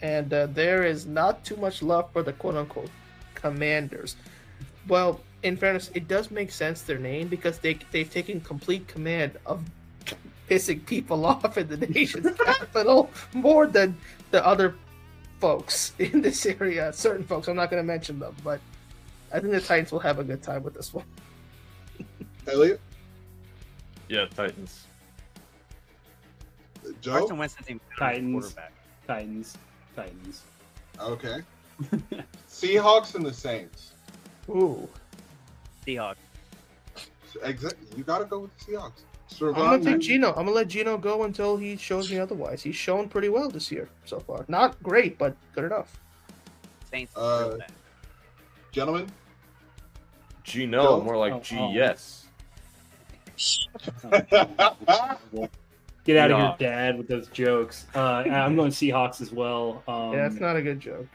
[0.00, 2.90] and uh, there is not too much love for the quote unquote
[3.36, 4.16] commanders.
[4.88, 9.38] Well, in fairness, it does make sense their name because they they've taken complete command
[9.46, 9.62] of
[10.48, 13.96] pissing people off in the nation's capital more than
[14.30, 14.74] the other
[15.40, 16.92] folks in this area.
[16.92, 18.60] Certain folks, I'm not going to mention them, but
[19.32, 21.04] I think the Titans will have a good time with this one.
[22.46, 22.80] Elliot?
[24.08, 24.86] Yeah, Titans.
[27.00, 27.18] Joe?
[27.18, 28.32] Carson Wentz doesn't even count as a Titans.
[28.32, 28.72] quarterback.
[29.06, 29.56] Titans.
[29.96, 30.42] Titans.
[31.00, 31.40] Okay.
[32.48, 33.92] Seahawks and the Saints.
[34.48, 34.88] Ooh,
[35.86, 36.16] Seahawks.
[37.42, 37.86] Exactly.
[37.96, 39.02] You got to go with the Seahawks.
[39.40, 40.28] I'm gonna take Gino.
[40.30, 42.62] I'm gonna let Gino go until he shows me otherwise.
[42.62, 44.44] He's shown pretty well this year so far.
[44.48, 45.98] Not great, but good enough.
[46.90, 47.16] Saints.
[47.16, 47.58] Uh,
[48.70, 49.06] gentlemen.
[50.44, 51.04] Gino, no, Joe?
[51.04, 51.72] more like Oh, G oh.
[51.72, 52.26] yes.
[56.04, 56.48] Get out of Yeah.
[56.48, 57.86] here, Dad, with those jokes.
[57.94, 59.82] Uh, I'm going Seahawks as well.
[59.88, 61.06] Um, yeah, it's not a good joke.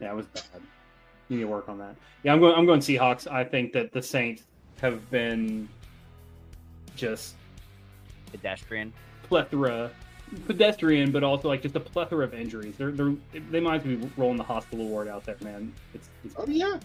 [0.00, 0.44] Yeah, it was bad.
[1.28, 1.96] You need to work on that.
[2.22, 2.54] Yeah, I'm going.
[2.54, 3.30] I'm going Seahawks.
[3.30, 4.44] I think that the Saints
[4.80, 5.68] have been
[6.96, 7.34] just
[8.30, 8.92] pedestrian.
[9.24, 9.90] plethora,
[10.46, 12.74] pedestrian, but also like just a plethora of injuries.
[12.78, 13.14] They're they're
[13.50, 15.72] they might as well be rolling the hospital ward out there, man.
[15.94, 16.78] It's, it's oh, yeah.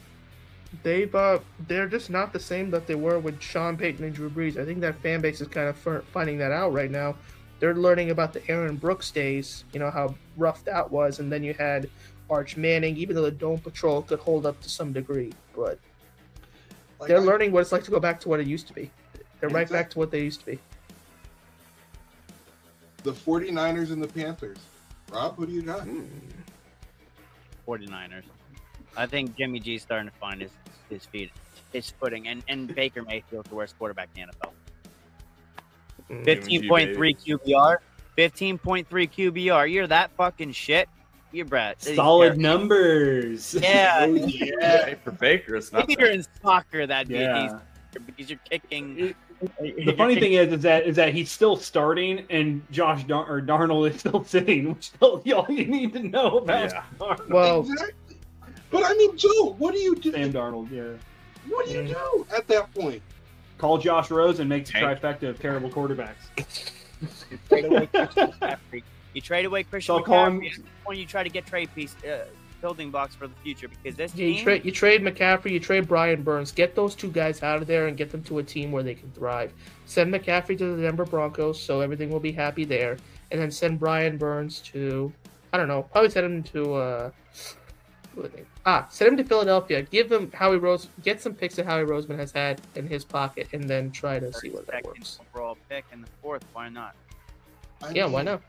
[0.83, 4.29] They've uh, they're just not the same that they were with Sean Payton and Drew
[4.29, 4.57] Brees.
[4.57, 7.15] I think that fan base is kind of finding that out right now.
[7.59, 9.63] They're learning about the Aaron Brooks days.
[9.71, 11.89] You know how rough that was, and then you had
[12.29, 12.97] Arch Manning.
[12.97, 15.79] Even though the Dome Patrol could hold up to some degree, but
[16.99, 18.73] Like, they're I- learning what it's like to go back to what it used to
[18.73, 18.91] be.
[19.39, 20.59] They're right back to what they used to be.
[23.05, 24.57] The 49ers and the Panthers.
[25.11, 25.81] Rob, who do you got?
[25.81, 26.05] Hmm.
[27.67, 28.23] 49ers.
[28.97, 30.49] I think Jimmy G's starting to find his
[30.89, 31.31] his feet,
[31.71, 34.51] his footing, and and Baker Mayfield's the worst quarterback in the NFL.
[36.09, 36.25] Mm.
[36.25, 37.77] Fifteen point three QBR.
[38.15, 39.71] Fifteen point three QBR.
[39.71, 40.89] You're that fucking shit.
[41.31, 41.79] You're Brett.
[41.83, 43.53] Solid numbers.
[43.53, 43.99] Yeah.
[44.07, 44.85] Oh, yeah.
[44.85, 47.45] Hey, for Baker, it's not Maybe you're in soccer that'd be Yeah.
[47.45, 47.61] easier
[48.07, 49.13] because you're kicking.
[49.59, 53.41] The funny thing is, is that is that he's still starting, and Josh Dar- or
[53.41, 56.83] Darnold is still sitting, which tells you all you need to know about Yeah.
[56.99, 57.29] Darnold.
[57.29, 58.17] Well, Exactly.
[58.71, 60.11] But I mean, Joe, what do you do?
[60.11, 60.97] Sam Darnold, yeah.
[61.47, 63.01] What do you do at that point?
[63.57, 64.99] Call Josh Rose and make the Tank.
[65.01, 66.15] trifecta of terrible quarterbacks.
[67.49, 68.83] trade away Christian McCaffrey.
[69.13, 71.95] You trade away Christian So call him- McCaffrey when you try to get trade piece
[72.03, 72.25] uh,
[72.65, 74.43] building blocks for the future because this yeah, you team.
[74.43, 76.51] trade you trade McCaffrey, you trade Brian Burns.
[76.51, 78.95] Get those two guys out of there and get them to a team where they
[78.95, 79.53] can thrive.
[79.85, 82.97] Send McCaffrey to the Denver Broncos, so everything will be happy there,
[83.29, 85.13] and then send Brian Burns to
[85.53, 87.11] I don't know, probably send him to uh,
[88.15, 89.83] what the ah, send him to Philadelphia.
[89.83, 93.47] Give him Howie Rose, get some picks that Howie Roseman has had in his pocket,
[93.53, 95.19] and then try to see what that 32nd works.
[95.35, 96.43] overall pick in the fourth.
[96.53, 96.95] Why not?
[97.83, 98.41] I Yeah, mean, why not?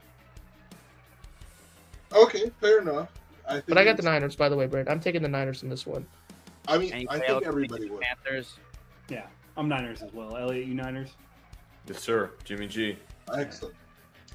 [2.15, 3.11] Okay, fair enough.
[3.49, 4.89] I think But I got the Niners, by the way, Brad.
[4.89, 6.07] I'm taking the Niners in this one.
[6.69, 8.03] I mean, Anybody I else think think everybody the would.
[8.03, 8.55] Panthers.
[9.09, 9.27] Yeah,
[9.57, 10.37] I'm Niners as well.
[10.37, 11.11] Elliot, you Niners?
[11.87, 12.31] Yes, sir.
[12.45, 12.97] Jimmy G.
[13.37, 13.75] Excellent.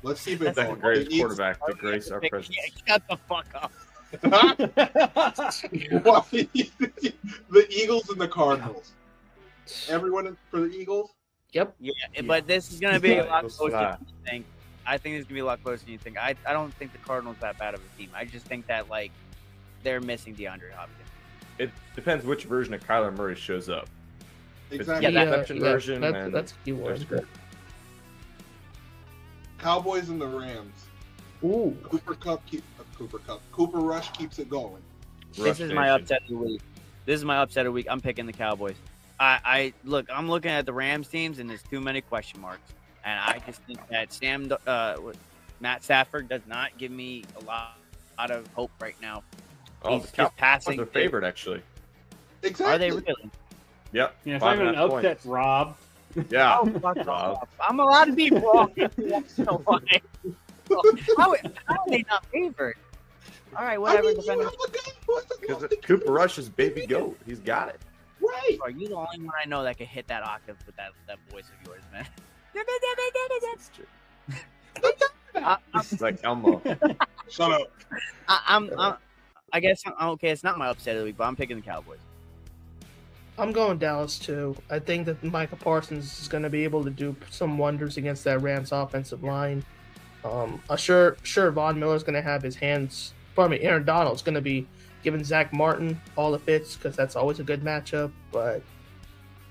[0.04, 0.80] Let's keep it Second going.
[0.80, 2.56] greatest The Eagles- quarterback to grace our presence.
[2.58, 3.72] Yeah, shut the fuck up.
[7.52, 8.92] The Eagles and the Cardinals.
[9.90, 11.12] Everyone for the Eagles?
[11.54, 11.76] Yep.
[11.80, 11.92] Yeah,
[12.26, 14.00] but this is gonna be a lot Let's closer not.
[14.00, 14.46] than you think.
[14.86, 16.18] I think it's gonna be a lot closer than you think.
[16.18, 18.10] I, I don't think the Cardinals that bad of a team.
[18.16, 19.12] I just think that like
[19.84, 20.98] they're missing DeAndre Hopkins.
[21.60, 23.88] It depends which version of Kyler Murray shows up.
[24.72, 25.12] Exactly.
[25.12, 26.32] Yeah, Yeah, that- yeah, version, that's, man.
[26.32, 27.28] that's key There's one.
[29.60, 30.86] Cowboys and the Rams.
[31.44, 31.76] Ooh.
[31.84, 33.42] Cooper Kupp keep uh, Cooper Kupp.
[33.52, 34.82] Cooper Rush keeps it going.
[35.34, 36.62] This Rush is my upset of the week.
[37.06, 37.88] This is my upset of the week.
[37.90, 38.76] I'm picking the Cowboys.
[39.20, 40.08] I, I look.
[40.12, 42.74] I'm looking at the Rams teams, and there's too many question marks.
[43.04, 44.96] And I just think that Sam, uh,
[45.60, 47.78] Matt Stafford does not give me a lot,
[48.18, 49.24] lot of hope right now.
[49.84, 50.80] Oh, He's the just Cowboys passing.
[50.80, 51.62] are favorite actually.
[52.44, 52.74] Exactly.
[52.74, 53.32] Are they really?
[53.94, 54.16] Yep.
[54.26, 55.26] Yeah, it's five not even and an upset, points.
[55.26, 55.78] Rob.
[56.30, 56.58] Yeah.
[56.60, 57.48] Oh, fuck Rob.
[57.62, 58.70] I'm allowed to be wrong.
[58.98, 59.80] Once in a while.
[60.70, 60.84] how,
[61.18, 62.76] how are they not favored?
[63.56, 64.04] All right, I whatever.
[64.08, 64.44] mean, you defender.
[64.44, 66.12] have a guy who hasn't Because lost a Cooper.
[66.12, 67.18] Rush is baby goat.
[67.26, 67.80] He's got it.
[68.22, 68.58] Right.
[68.62, 71.18] Are you the only one I know that can hit that octave with that, that
[71.32, 72.06] voice of yours, man?
[75.36, 76.62] I, I'm, It's like Elmo.
[77.30, 77.72] Shut up.
[78.28, 78.96] I, I'm, I'm,
[79.54, 80.30] I guess I'm okay.
[80.30, 82.00] It's not my upset of the week, but I'm picking the Cowboys.
[83.38, 84.56] I'm going Dallas too.
[84.70, 88.24] I think that Micah Parsons is going to be able to do some wonders against
[88.26, 89.64] that Rams offensive line.
[90.24, 93.14] Um, uh, sure, sure, Von Miller's going to have his hands.
[93.36, 94.68] Pardon me, Aaron Donald's going to be
[95.04, 98.12] giving Zack Martin all the fits because that's always a good matchup.
[98.32, 98.62] But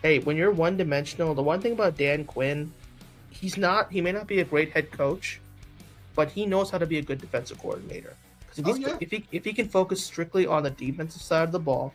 [0.03, 2.72] hey, when you're one dimensional, the one thing about Dan Quinn,
[3.30, 3.90] he's not.
[3.90, 5.40] He may not be a great head coach,
[6.14, 8.14] but he knows how to be a good defensive coordinator.
[8.40, 8.96] Because if, Oh, yeah.
[9.00, 11.94] if he if he can focus strictly on the defensive side of the ball,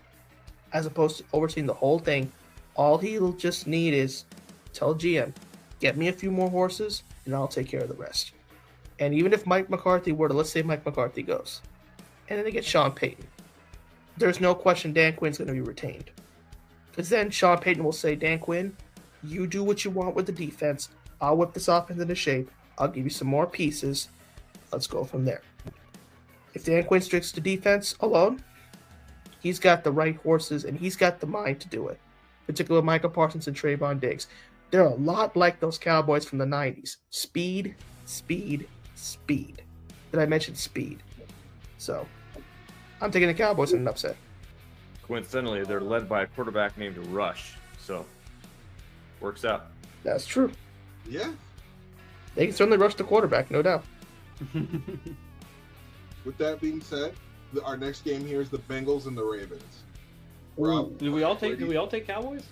[0.74, 2.32] as opposed to overseeing the whole thing,
[2.76, 4.26] all he'll just need is
[4.74, 5.34] tell GM,
[5.80, 8.32] get me a few more horses, and I'll take care of the rest.
[9.00, 11.62] And even if Mike McCarthy were to, let's say Mike McCarthy goes,
[12.30, 13.26] and then they get Sean Payton,
[14.18, 16.12] there's no question Dan Quinn's going to be retained.
[16.92, 18.76] Because then Sean Payton will say, Dan Quinn,
[19.22, 20.90] you do what you want with the defense.
[21.22, 22.50] I'll whip this offense into shape.
[22.78, 24.10] I'll give you some more pieces.
[24.72, 25.42] Let's go from there.
[26.54, 28.44] If Dan Quinn sticks to defense alone,
[29.42, 32.00] he's got the right horses and he's got the mind to do it.
[32.48, 34.28] Particularly Michael Parsons and Trevon Diggs.
[34.72, 36.98] They're a lot like those Cowboys from the 90s.
[37.10, 39.62] Speed, speed, speed.
[40.12, 41.02] Did I mention speed?
[41.78, 42.08] So,
[43.02, 44.16] I'm taking the Cowboys in an upset.
[45.04, 47.56] Coincidentally, they're led by a quarterback named Rush.
[47.78, 48.06] So
[49.20, 49.68] works out.
[50.04, 50.52] That's true.
[51.08, 51.32] Yeah.
[52.36, 53.84] They can certainly rush the quarterback, no doubt.
[56.26, 57.14] With that being said,
[57.54, 59.84] the, our next game here is the Bengals and the Ravens.
[60.58, 61.52] Rob, Did we all take?
[61.54, 62.44] do Did we all take Cowboys?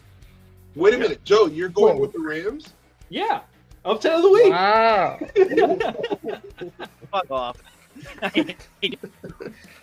[0.76, 1.46] Wait a minute, Joe.
[1.48, 2.02] You're going Whoa.
[2.02, 2.74] with the Rams?
[3.10, 3.42] Yeah.
[3.86, 4.52] Upset of the week.
[4.52, 5.20] Wow.
[7.12, 7.58] Fuck off.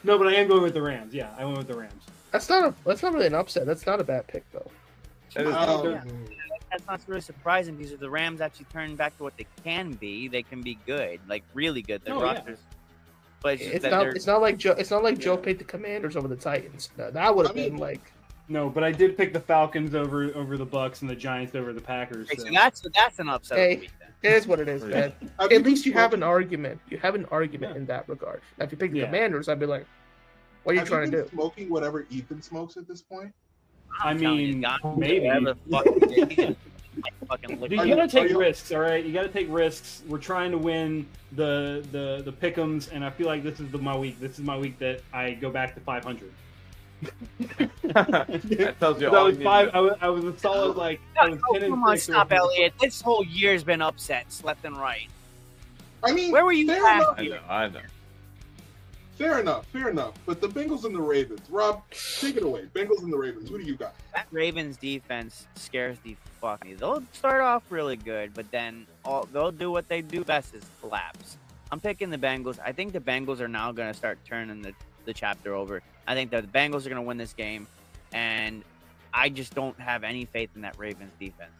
[0.02, 1.12] No, but I am going with the Rams.
[1.14, 2.02] Yeah, I went with the Rams.
[2.32, 3.66] That's not a that's not really an upset.
[3.66, 4.70] That's not a bad pick though.
[5.34, 6.24] That is- Um,
[6.70, 9.92] That's not really surprising because if the Rams actually turn back to what they can
[9.94, 12.04] be, they can be good, like really good.
[12.04, 12.42] The Oh, yeah.
[13.42, 15.40] but it's It's not they're it's not like Joe it's not like Joe Yeah.
[15.44, 16.90] picked the Commanders over the Titans.
[16.96, 18.12] No, that would have I mean- been like
[18.48, 21.72] No, but I did pick the Falcons over over the Bucks and the Giants over
[21.72, 22.28] the Packers.
[22.28, 23.72] Okay, so- so that's that's an upset Hey.
[23.74, 23.90] of the week
[24.22, 24.32] then.
[24.32, 24.88] it is what it is, Yeah.
[25.00, 25.12] man.
[25.40, 26.80] have At least you have an argument.
[26.88, 27.78] You have an argument Yeah.
[27.80, 28.42] in that regard.
[28.58, 29.06] Now, if you pick the Yeah.
[29.06, 29.86] Commanders, I'd be like,
[30.62, 33.32] "What are you have trying to been do?" Smoking whatever Ethan smokes at this point.
[34.02, 35.26] I I'm you, mean, God, maybe.
[35.26, 36.56] whatever the fuck he did,
[36.94, 37.70] he's fucking look.
[37.70, 39.04] Dude, you gotta take risks, all right.
[39.04, 40.02] You gotta take risks.
[40.06, 43.78] We're trying to win the the the pickums, and I feel like this is the,
[43.78, 44.20] my week.
[44.20, 46.32] This is my week that I go back to 500.
[47.84, 49.70] that tells you I all was five.
[49.72, 51.00] I was, I was a solid like.
[51.18, 52.74] I was 10 and come on, six or- stop, Elliot.
[52.80, 55.08] This whole year's been upsets left and right.
[56.02, 57.18] I mean, Where were you fair last enough.
[57.18, 57.80] I know, I know.
[59.20, 60.14] Fair enough, fair enough.
[60.24, 61.42] But the Bengals and the Ravens.
[61.50, 62.70] Rob, take it away.
[62.72, 63.50] Bengals and the Ravens.
[63.50, 63.94] Who do you got?
[64.14, 66.72] That Ravens defense scares the fuck me.
[66.72, 70.64] They'll start off really good, but then all they'll do what they do best is
[70.80, 71.36] collapse.
[71.70, 72.58] I'm picking the Bengals.
[72.64, 74.72] I think the Bengals are now going to start turning the,
[75.04, 75.82] the chapter over.
[76.08, 77.66] I think that the Bengals are going to win this game,
[78.14, 78.64] and
[79.12, 81.52] I just don't have any faith in that Ravens defense.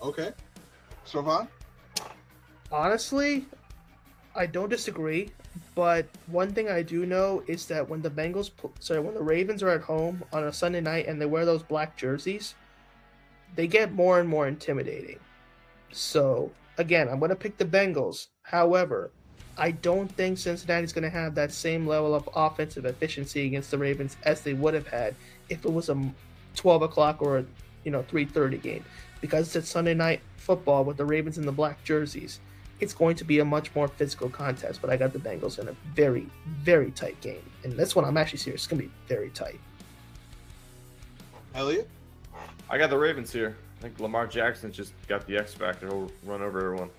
[0.00, 0.30] Okay.
[1.04, 1.48] Sravan?
[2.70, 3.44] Honestly,
[4.36, 5.32] I don't disagree,
[5.74, 8.50] but one thing I do know is that when the Bengals,
[8.80, 11.62] sorry, when the Ravens are at home on a Sunday night and they wear those
[11.62, 12.54] black jerseys,
[13.54, 15.18] they get more and more intimidating.
[15.92, 18.28] So again, I'm going to pick the Bengals.
[18.42, 19.10] However,
[19.58, 23.78] I don't think Cincinnati's going to have that same level of offensive efficiency against the
[23.78, 25.14] Ravens as they would have had
[25.48, 26.12] if it was a
[26.56, 27.44] 12 o'clock or a
[27.84, 28.84] you know 3:30 game
[29.20, 32.40] because it's Sunday night football with the Ravens in the black jerseys.
[32.80, 35.68] It's going to be a much more physical contest, but I got the Bengals in
[35.68, 38.62] a very, very tight game, and this one I'm actually serious.
[38.62, 39.58] It's going to be very tight.
[41.54, 41.88] Elliot?
[42.68, 43.56] I got the Ravens here.
[43.78, 45.86] I think Lamar Jackson just got the X factor.
[45.86, 46.90] He'll run over everyone.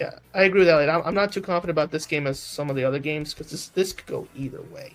[0.00, 0.88] Yeah, I agree with Elliot.
[0.88, 3.50] I'm, I'm not too confident about this game as some of the other games because
[3.50, 4.94] this this could go either way.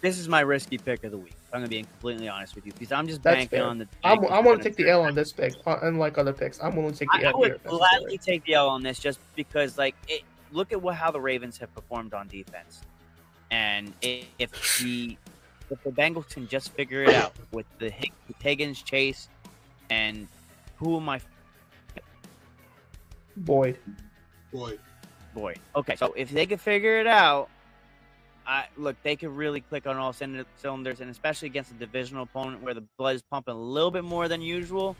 [0.00, 1.36] This is my risky pick of the week.
[1.52, 3.66] I'm going to be completely honest with you because I'm just That's banking fair.
[3.66, 3.88] on the.
[4.02, 6.62] I'm, I'm going to to take the L on this pick, uh, unlike other picks.
[6.62, 7.60] I'm willing to take the I, I L would here.
[7.64, 11.20] gladly take the L on this just because, like, it, look at what how the
[11.20, 12.80] Ravens have performed on defense,
[13.50, 15.18] and i if the
[15.70, 19.28] if the Bengals can just figure it out with the Hig- Higgins, Chase,
[19.90, 20.28] and
[20.76, 21.20] who am I?
[23.36, 23.78] Boyd.
[24.52, 24.78] Boy.
[25.34, 25.96] Boy, okay.
[25.96, 27.48] So if they can figure it out,
[28.46, 32.62] I look, they could really click on all cylinders, and especially against a divisional opponent
[32.62, 34.96] where the blood is pumping a little bit more than usual.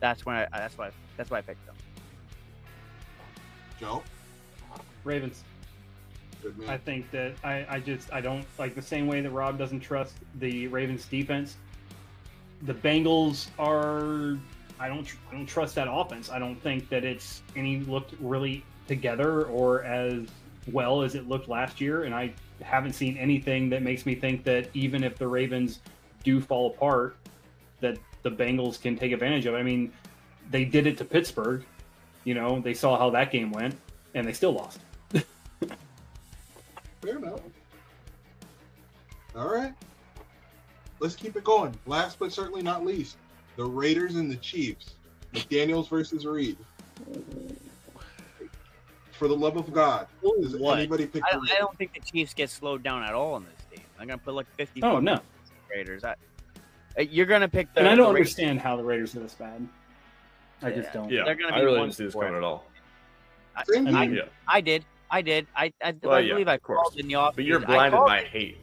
[0.00, 0.46] That's when I.
[0.52, 0.90] That's why.
[1.16, 1.76] That's why I picked them.
[3.78, 4.02] Joe?
[5.04, 5.44] Ravens.
[6.68, 9.80] I think that I, I just I don't like the same way that Rob doesn't
[9.80, 11.56] trust the Ravens defense.
[12.62, 14.38] The Bengals are
[14.78, 16.30] I don't I don't trust that offense.
[16.30, 20.26] I don't think that it's any looked really together or as
[20.70, 22.32] well as it looked last year, and I
[22.62, 25.80] haven't seen anything that makes me think that even if the Ravens
[26.22, 27.16] do fall apart,
[27.80, 29.54] that the Bengals can take advantage of.
[29.54, 29.58] it.
[29.58, 29.92] I mean,
[30.50, 31.64] they did it to Pittsburgh.
[32.24, 33.74] You know, they saw how that game went,
[34.14, 34.80] and they still lost.
[37.00, 37.40] Fair enough.
[39.34, 39.72] All right.
[40.98, 41.74] Let's keep it going.
[41.86, 43.16] Last but certainly not least,
[43.56, 44.94] the Raiders and the Chiefs.
[45.32, 46.58] McDaniels versus Reid.
[49.20, 50.06] For the love of God,
[50.40, 50.78] does what?
[50.78, 53.44] anybody pick I, the I don't think the Chiefs get slowed down at all in
[53.44, 53.84] this game.
[53.98, 54.82] I'm gonna put like 50.
[54.82, 55.20] Oh no.
[55.70, 56.04] Raiders.
[56.04, 56.12] I,
[56.98, 57.80] uh, you're gonna pick the.
[57.80, 58.28] And I don't Raiders.
[58.30, 59.68] understand how the Raiders are this bad.
[60.62, 60.92] I just Yeah.
[60.94, 61.10] don't.
[61.10, 62.64] Yeah, They're gonna I really didn't see this coming at all.
[63.66, 64.86] Same I Yeah, I did.
[65.10, 65.46] I did.
[65.54, 66.78] I I, Well, I yeah, believe I of course.
[66.80, 67.36] called in the office.
[67.36, 68.56] but you're blinded by hate.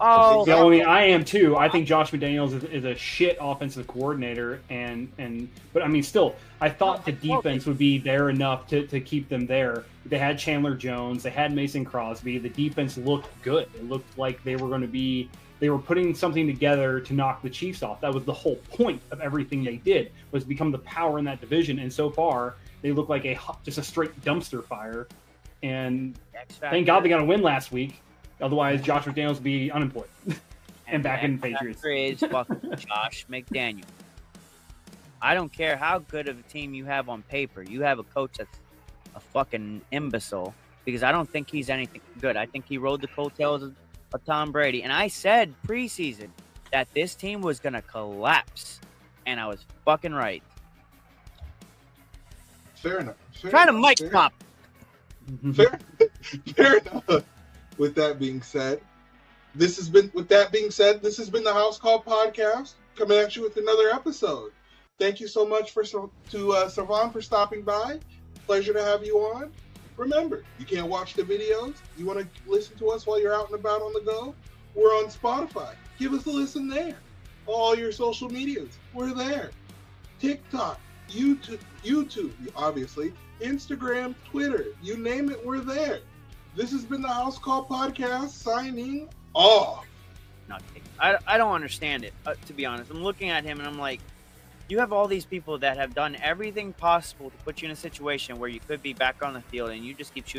[0.00, 1.58] So Oh, Yeah, I mean, I am too.
[1.58, 6.02] I think Josh McDaniels is, is a shit offensive coordinator, and and but I mean,
[6.02, 9.84] still, I thought the oh, defense would be there enough to, to keep them there.
[10.06, 12.38] They had Chandler Jones, they had Mason Crosby.
[12.38, 13.68] The defense looked good.
[13.74, 15.28] It looked like they were going to be.
[15.58, 18.00] They were putting something together to knock the Chiefs off.
[18.00, 21.42] That was the whole point of everything they did was become the power in that
[21.42, 21.78] division.
[21.78, 25.06] And so far, they look like a just a straight dumpster fire.
[25.62, 28.00] And thank God they got a win last week.
[28.40, 30.08] Otherwise, Josh McDaniels would be unemployed.
[30.86, 31.82] and back in the Patriots.
[31.84, 33.84] is fucking Josh McDaniel.
[35.22, 37.62] I don't care how good of a team you have on paper.
[37.62, 38.58] You have a coach that's
[39.14, 42.36] a fucking imbecile because I don't think he's anything good.
[42.36, 43.74] I think he rode the coattails of,
[44.14, 44.82] of Tom Brady.
[44.82, 46.28] And I said preseason
[46.72, 48.80] that this team was going to collapse.
[49.26, 50.42] And I was fucking right.
[52.76, 53.16] Fair enough.
[53.34, 53.88] Fair Trying to enough.
[53.90, 54.32] mic Fair- pop.
[55.54, 55.78] Fair,
[56.56, 57.24] fair enough.
[57.78, 58.80] With that being said,
[59.54, 60.10] this has been.
[60.14, 63.56] With that being said, this has been the House Call podcast coming at you with
[63.56, 64.52] another episode.
[64.98, 68.00] Thank you so much for to uh, Sravan for stopping by.
[68.46, 69.52] Pleasure to have you on.
[69.96, 71.74] Remember, you can't watch the videos.
[71.96, 74.34] You want to listen to us while you're out and about on the go?
[74.74, 75.74] We're on Spotify.
[75.98, 76.96] Give us a listen there.
[77.46, 79.50] All your social medias, we're there.
[80.20, 86.00] TikTok, YouTube, YouTube, obviously, Instagram, Twitter, you name it, we're there.
[86.60, 89.86] This has been the House Call Podcast signing off.
[90.46, 90.82] Not kidding.
[90.98, 92.90] I, I don't understand it, uh, to be honest.
[92.90, 93.98] I'm looking at him and I'm like,
[94.68, 97.76] you have all these people that have done everything possible to put you in a
[97.76, 100.38] situation where you could be back on the field, and you just keep shooting